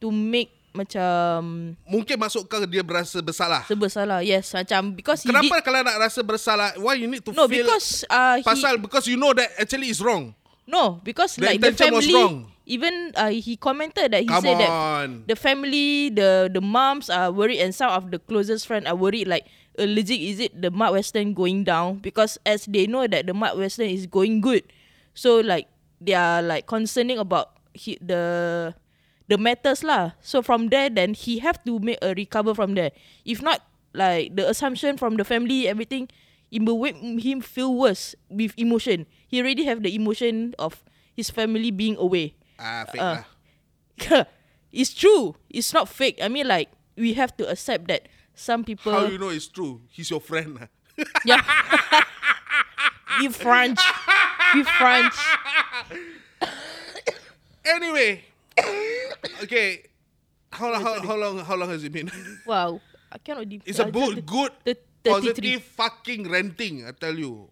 to 0.00 0.08
make 0.12 0.52
macam 0.76 1.72
Mungkin 1.88 2.16
masuk 2.20 2.44
ke 2.44 2.56
dia 2.68 2.84
berasa 2.84 3.16
bersalah. 3.18 3.64
serba 3.64 3.88
salah. 3.88 4.20
Yes, 4.20 4.52
macam 4.52 4.92
because 4.92 5.24
he 5.24 5.32
Kenapa 5.32 5.56
did 5.58 5.64
kalau 5.64 5.80
nak 5.80 5.96
rasa 5.96 6.20
bersalah? 6.20 6.76
Why 6.76 7.00
you 7.00 7.08
need 7.08 7.24
to 7.24 7.32
No, 7.32 7.48
feel 7.48 7.64
because 7.64 8.04
uh, 8.06 8.36
he, 8.38 8.44
pasal 8.44 8.76
because 8.76 9.08
you 9.08 9.16
know 9.16 9.32
that 9.32 9.48
actually 9.56 9.88
is 9.88 10.04
wrong. 10.04 10.36
No, 10.66 10.98
because 11.00 11.38
The 11.38 11.46
like 11.46 11.62
the 11.62 11.70
intention 11.72 11.94
was 11.94 12.04
family, 12.04 12.14
wrong. 12.18 12.34
even 12.66 12.94
uh, 13.14 13.30
he 13.30 13.54
commented 13.54 14.10
that 14.10 14.20
he 14.20 14.26
Come 14.26 14.42
said 14.42 14.58
that 14.58 14.66
on. 14.68 15.22
the 15.24 15.38
family, 15.38 16.10
the 16.10 16.50
the 16.50 16.58
moms 16.58 17.06
are 17.06 17.30
worried, 17.30 17.62
and 17.62 17.70
some 17.70 17.94
of 17.94 18.10
the 18.10 18.18
closest 18.18 18.66
friends 18.66 18.82
are 18.90 18.98
worried. 18.98 19.30
Like, 19.30 19.46
uh, 19.78 19.86
legit, 19.86 20.18
is 20.18 20.42
it 20.42 20.58
the 20.58 20.74
Mark 20.74 20.90
Western 20.90 21.38
going 21.38 21.62
down? 21.62 22.02
Because 22.02 22.34
as 22.42 22.66
they 22.66 22.90
know 22.90 23.06
that 23.06 23.30
the 23.30 23.34
Mark 23.34 23.54
Western 23.54 23.86
is 23.94 24.10
going 24.10 24.42
good, 24.42 24.66
so 25.14 25.38
like 25.38 25.70
they 26.02 26.18
are 26.18 26.42
like 26.42 26.66
concerning 26.66 27.22
about 27.22 27.54
he, 27.70 27.94
the 28.02 28.74
the 29.28 29.38
matters 29.38 29.82
lah. 29.82 30.12
So 30.20 30.42
from 30.42 30.68
there, 30.68 30.88
then 30.90 31.14
he 31.14 31.38
have 31.40 31.62
to 31.64 31.78
make 31.78 31.98
a 32.02 32.14
recover 32.14 32.54
from 32.54 32.74
there. 32.74 32.92
If 33.24 33.42
not, 33.42 33.62
like 33.94 34.36
the 34.36 34.48
assumption 34.48 34.96
from 34.96 35.16
the 35.16 35.24
family, 35.24 35.68
everything, 35.68 36.08
it 36.50 36.62
will 36.62 36.78
make 36.78 36.96
him 37.24 37.40
feel 37.40 37.74
worse 37.74 38.14
with 38.30 38.54
emotion. 38.56 39.06
He 39.26 39.40
already 39.40 39.64
have 39.66 39.82
the 39.82 39.94
emotion 39.94 40.54
of 40.58 40.82
his 41.14 41.30
family 41.30 41.70
being 41.70 41.96
away. 41.96 42.34
Ah, 42.58 42.84
fake 42.88 43.00
Uh, 43.02 43.16
lah. 44.08 44.24
it's 44.72 44.92
true. 44.94 45.34
It's 45.50 45.72
not 45.72 45.88
fake. 45.88 46.18
I 46.22 46.28
mean, 46.28 46.46
like 46.48 46.70
we 46.96 47.14
have 47.14 47.36
to 47.36 47.48
accept 47.48 47.88
that 47.88 48.08
some 48.34 48.64
people. 48.64 48.92
How 48.92 49.06
you 49.06 49.18
know 49.18 49.28
it's 49.32 49.48
true? 49.48 49.80
He's 49.90 50.10
your 50.10 50.20
friend. 50.20 50.60
lah. 50.60 50.68
Yeah. 51.28 51.44
you 53.20 53.28
French. 53.28 53.76
You 54.56 54.64
French. 54.80 55.12
Anyway, 57.66 58.24
okay. 59.44 59.82
How, 60.52 60.72
long- 60.72 60.82
how, 60.82 61.00
how 61.02 61.16
long 61.16 61.38
how 61.44 61.56
long 61.56 61.68
has 61.70 61.84
it 61.84 61.92
been? 61.92 62.10
Wow. 62.46 62.80
I 63.10 63.18
cannot. 63.18 63.48
Def- 63.48 63.62
It's 63.66 63.78
a 63.78 63.86
uh, 63.86 63.90
good, 63.90 64.26
good, 64.26 64.52
the- 64.64 64.76
33. 65.04 65.12
positive 65.30 65.62
fucking 65.62 66.22
ranting. 66.30 66.86
I 66.86 66.90
tell 66.90 67.14
you, 67.16 67.48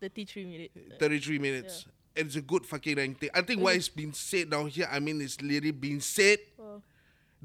33 0.00 0.44
minutes. 0.46 0.72
thirty-three 0.98 1.38
minutes. 1.38 1.84
It's 2.16 2.36
a 2.36 2.40
good 2.40 2.64
fucking 2.64 2.96
ranting. 2.96 3.28
I 3.34 3.42
think 3.42 3.60
what 3.60 3.76
is 3.76 3.88
being 3.90 4.12
said 4.16 4.48
down 4.48 4.68
here. 4.68 4.88
I 4.90 5.00
mean, 5.00 5.20
it's 5.20 5.36
literally 5.40 5.72
being 5.72 6.00
said. 6.00 6.38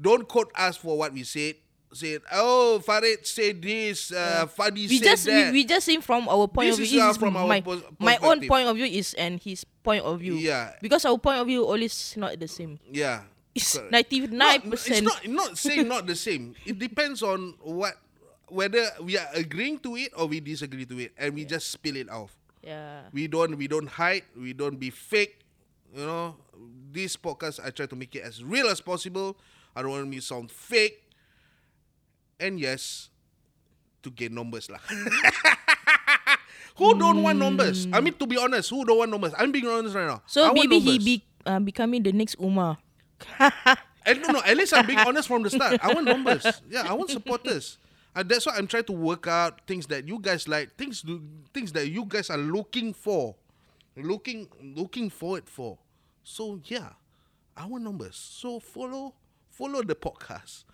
Don't 0.00 0.26
quote 0.26 0.50
us 0.56 0.76
for 0.78 0.96
what 0.96 1.12
we 1.12 1.22
said. 1.24 1.56
Said, 1.92 2.22
oh, 2.32 2.80
Farid 2.80 3.26
said 3.26 3.60
this. 3.60 4.10
Uh, 4.10 4.46
Fadi 4.48 4.88
we 4.88 4.96
said 4.96 5.04
just 5.04 5.24
that. 5.26 5.52
we, 5.52 5.60
we 5.60 5.64
just 5.68 5.84
saying 5.84 6.00
from 6.00 6.26
our 6.26 6.48
point 6.48 6.70
This 6.72 6.80
of 6.80 6.88
view. 6.88 7.02
uh, 7.02 7.06
This 7.08 7.16
is 7.16 7.20
from 7.20 7.36
our 7.36 7.46
my, 7.46 7.60
pos- 7.60 7.84
my 8.00 8.16
own 8.22 8.48
point 8.48 8.66
of 8.66 8.76
view 8.76 8.86
is 8.86 9.12
and 9.12 9.36
his 9.38 9.64
point 9.84 10.02
of 10.02 10.18
view. 10.20 10.36
Yeah. 10.40 10.72
Because 10.80 11.04
our 11.04 11.18
point 11.18 11.36
of 11.40 11.46
view 11.46 11.64
always 11.68 12.14
not 12.16 12.40
the 12.40 12.48
same. 12.48 12.80
yeah. 12.90 13.24
It's 13.54 13.76
ninety 13.90 14.26
nine 14.26 14.62
No, 14.64 14.72
It's 14.72 15.02
not 15.04 15.20
not 15.28 15.58
saying 15.58 15.88
not 15.88 16.06
the 16.06 16.16
same. 16.16 16.56
It 16.64 16.78
depends 16.78 17.22
on 17.22 17.54
what 17.60 18.00
whether 18.48 18.84
we 19.00 19.16
are 19.16 19.28
agreeing 19.34 19.78
to 19.80 19.96
it 19.96 20.12
or 20.16 20.26
we 20.26 20.40
disagree 20.40 20.84
to 20.88 20.98
it, 20.98 21.12
and 21.16 21.34
we 21.34 21.44
just 21.44 21.68
spill 21.70 21.96
it 21.96 22.08
off. 22.08 22.32
Yeah. 22.64 23.08
We 23.12 23.28
don't 23.28 23.56
we 23.56 23.68
don't 23.68 23.88
hide. 23.88 24.24
We 24.36 24.52
don't 24.52 24.80
be 24.80 24.88
fake. 24.88 25.40
You 25.92 26.06
know, 26.06 26.36
this 26.92 27.16
podcast 27.16 27.60
I 27.60 27.68
try 27.70 27.84
to 27.84 27.96
make 27.96 28.16
it 28.16 28.24
as 28.24 28.40
real 28.42 28.68
as 28.68 28.80
possible. 28.80 29.36
I 29.76 29.82
don't 29.82 29.90
want 29.92 30.08
me 30.08 30.16
to 30.16 30.24
sound 30.24 30.50
fake. 30.50 31.04
And 32.40 32.58
yes, 32.58 33.08
to 34.02 34.10
get 34.10 34.32
numbers 34.32 34.68
lah. 34.70 34.80
who 36.76 36.98
don't 36.98 37.22
want 37.22 37.38
numbers? 37.38 37.86
I 37.92 38.00
mean, 38.00 38.14
to 38.14 38.26
be 38.26 38.36
honest, 38.36 38.70
who 38.70 38.84
don't 38.84 38.98
want 38.98 39.10
numbers? 39.10 39.32
I'm 39.38 39.52
being 39.52 39.66
honest 39.68 39.94
right 39.94 40.06
now. 40.08 40.22
I 40.24 40.28
So 40.28 40.42
want 40.50 40.54
maybe 40.56 40.78
he 40.80 40.98
be 40.98 41.14
uh, 41.46 41.60
becoming 41.60 42.02
the 42.02 42.12
next 42.12 42.36
Umar. 42.40 42.78
And 43.38 43.48
eh, 44.06 44.14
no, 44.14 44.32
no, 44.32 44.42
at 44.42 44.56
least 44.56 44.74
I'm 44.74 44.86
being 44.86 44.98
honest 44.98 45.28
from 45.28 45.42
the 45.42 45.50
start. 45.50 45.78
I 45.82 45.92
want 45.92 46.06
numbers. 46.06 46.62
Yeah, 46.70 46.84
I 46.88 46.92
want 46.94 47.10
supporters. 47.10 47.78
And 48.14 48.28
that's 48.28 48.46
why 48.46 48.54
I'm 48.56 48.66
trying 48.66 48.84
to 48.84 48.92
work 48.92 49.26
out 49.26 49.62
things 49.66 49.86
that 49.86 50.06
you 50.06 50.18
guys 50.18 50.46
like, 50.46 50.76
things 50.76 51.04
things 51.54 51.72
that 51.72 51.88
you 51.88 52.04
guys 52.04 52.28
are 52.30 52.38
looking 52.38 52.92
for, 52.92 53.34
looking 53.96 54.48
looking 54.62 55.08
forward 55.08 55.48
for. 55.48 55.78
So 56.22 56.60
yeah, 56.64 56.90
I 57.56 57.66
want 57.66 57.84
numbers. 57.84 58.16
So 58.16 58.60
follow 58.60 59.14
follow 59.50 59.82
the 59.82 59.94
podcast. 59.94 60.64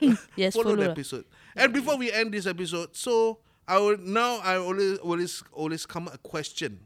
Yes, 0.36 0.54
follow, 0.54 0.76
the 0.76 0.82
follow. 0.82 0.90
episode. 0.92 1.24
And 1.56 1.72
before 1.72 1.96
we 1.96 2.12
end 2.12 2.32
this 2.32 2.46
episode, 2.46 2.94
so 2.94 3.38
I 3.66 3.78
will 3.78 3.98
now 3.98 4.38
I 4.44 4.56
always 4.56 4.98
always 4.98 5.42
always 5.52 5.86
come 5.86 6.08
a 6.08 6.18
question. 6.18 6.80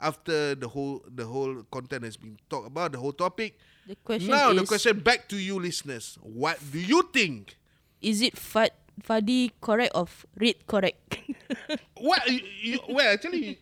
After 0.00 0.54
the 0.54 0.68
whole 0.68 1.04
the 1.06 1.24
whole 1.26 1.62
content 1.70 2.04
has 2.04 2.16
been 2.16 2.38
talked 2.48 2.66
about, 2.66 2.92
the 2.92 2.98
whole 2.98 3.12
topic. 3.12 3.58
The 3.86 3.96
question 3.96 4.30
now 4.30 4.50
is, 4.50 4.60
the 4.60 4.66
question 4.66 5.00
back 5.00 5.28
to 5.28 5.36
you 5.36 5.58
listeners. 5.60 6.18
What 6.22 6.58
do 6.72 6.78
you 6.80 7.08
think? 7.12 7.56
is 8.00 8.22
it 8.22 8.36
Fad, 8.36 8.72
Fadi 9.02 9.52
correct 9.60 9.92
or 9.94 10.08
Reed 10.36 10.66
correct? 10.66 11.18
What 12.00 12.26
you, 12.28 12.40
you, 12.62 12.78
well 12.88 13.12
actually 13.12 13.58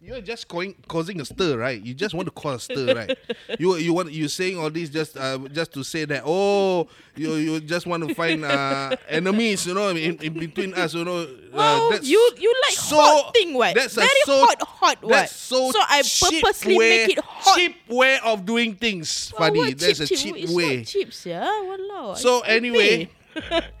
you're 0.00 0.20
just 0.20 0.46
going, 0.46 0.74
causing 0.88 1.20
a 1.20 1.24
stir, 1.24 1.56
right? 1.56 1.80
You 1.82 1.94
just 1.94 2.14
want 2.14 2.26
to 2.26 2.30
cause 2.32 2.68
a 2.68 2.72
stir, 2.74 2.94
right? 2.94 3.18
You 3.58 3.76
you 3.76 3.94
want 3.94 4.12
you 4.12 4.28
saying 4.28 4.58
all 4.58 4.70
this 4.70 4.90
just 4.90 5.16
uh, 5.16 5.38
just 5.52 5.72
to 5.74 5.82
say 5.84 6.04
that 6.04 6.22
oh 6.26 6.88
you 7.14 7.34
you 7.36 7.60
just 7.60 7.86
want 7.86 8.06
to 8.06 8.14
find 8.14 8.44
uh, 8.44 8.94
enemies, 9.08 9.66
you 9.66 9.74
know, 9.74 9.88
in, 9.90 10.18
in 10.18 10.34
between 10.34 10.74
us, 10.74 10.94
you 10.94 11.04
know. 11.04 11.26
Well, 11.52 11.86
uh, 11.86 11.90
that's 11.90 12.06
you 12.06 12.20
you 12.38 12.52
like 12.68 12.76
hot 12.78 13.32
thing, 13.34 13.54
what? 13.54 13.74
That's 13.74 13.96
a 13.96 14.00
Very 14.00 14.10
so, 14.26 14.44
hot, 14.44 14.62
hot, 14.62 14.98
what? 15.02 15.10
That's 15.10 15.32
so 15.36 15.70
So 15.70 15.78
I 15.80 16.02
purposely 16.02 16.76
way, 16.76 17.06
make 17.06 17.16
it 17.18 17.24
hot. 17.24 17.56
Cheap 17.56 17.76
way 17.88 18.18
of 18.24 18.44
doing 18.44 18.74
things, 18.74 19.32
Well, 19.38 19.50
Fadi. 19.50 19.78
That's 19.78 20.00
a 20.00 20.06
cheap, 20.06 20.34
cheap 20.36 20.50
way. 20.50 20.84
cheap, 20.84 21.10
yeah. 21.24 21.46
Walao. 21.46 22.14
I- 22.14 22.18
So 22.18 22.40
anyway. 22.40 23.08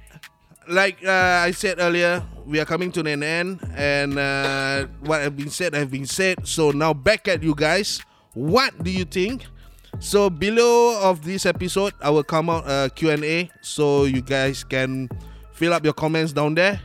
like 0.68 1.04
uh, 1.04 1.44
I 1.44 1.50
said 1.52 1.78
earlier, 1.78 2.22
we 2.44 2.60
are 2.60 2.64
coming 2.64 2.92
to 2.92 3.00
an 3.00 3.22
end, 3.22 3.60
and 3.74 4.18
uh, 4.18 4.86
what 5.00 5.22
have 5.22 5.36
been 5.36 5.50
said 5.50 5.74
have 5.74 5.90
been 5.90 6.06
said. 6.06 6.46
So 6.46 6.70
now 6.70 6.94
back 6.94 7.28
at 7.28 7.42
you 7.42 7.54
guys. 7.54 8.00
What 8.34 8.82
do 8.84 8.90
you 8.90 9.04
think? 9.04 9.46
So 9.98 10.28
below 10.28 11.00
of 11.02 11.24
this 11.24 11.46
episode, 11.46 11.94
I 12.02 12.10
will 12.10 12.22
come 12.22 12.50
out 12.50 12.64
a 12.66 12.90
Q&A, 12.94 13.50
so 13.62 14.04
you 14.04 14.20
guys 14.20 14.62
can 14.62 15.08
fill 15.52 15.72
up 15.72 15.84
your 15.84 15.94
comments 15.94 16.32
down 16.32 16.54
there. 16.54 16.80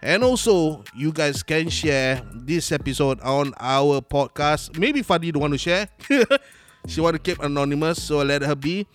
And 0.00 0.24
also, 0.24 0.84
you 0.96 1.12
guys 1.12 1.42
can 1.42 1.68
share 1.68 2.22
this 2.32 2.72
episode 2.72 3.20
on 3.20 3.52
our 3.58 4.00
podcast. 4.00 4.78
Maybe 4.78 5.02
Fadi 5.02 5.32
don't 5.32 5.42
want 5.42 5.54
to 5.54 5.58
share. 5.58 5.88
she 6.86 7.00
want 7.00 7.14
to 7.14 7.18
keep 7.18 7.42
anonymous, 7.42 8.02
so 8.02 8.22
let 8.22 8.42
her 8.42 8.54
be. 8.54 8.86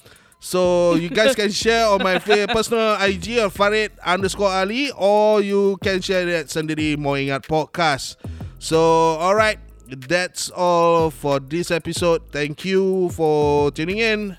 So 0.43 0.95
you 0.99 1.07
guys 1.07 1.35
can 1.39 1.51
share 1.55 1.87
on 1.87 2.03
my 2.03 2.19
personal 2.19 2.99
IG 2.99 3.39
of 3.39 3.53
Farid 3.55 3.95
underscore 4.03 4.51
Ali, 4.51 4.91
or 4.91 5.39
you 5.39 5.77
can 5.81 6.01
share 6.01 6.27
it 6.27 6.35
at 6.35 6.45
Sendiri 6.51 6.99
Moingat 6.99 7.47
Podcast. 7.47 8.19
So 8.59 9.15
alright, 9.23 9.59
that's 9.87 10.51
all 10.51 11.11
for 11.11 11.39
this 11.39 11.71
episode. 11.71 12.27
Thank 12.35 12.65
you 12.65 13.07
for 13.15 13.71
tuning 13.71 13.99
in, 14.03 14.35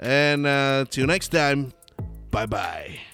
and 0.00 0.46
uh, 0.46 0.86
till 0.88 1.06
next 1.06 1.28
time. 1.28 1.76
Bye 2.32 2.46
bye. 2.46 3.07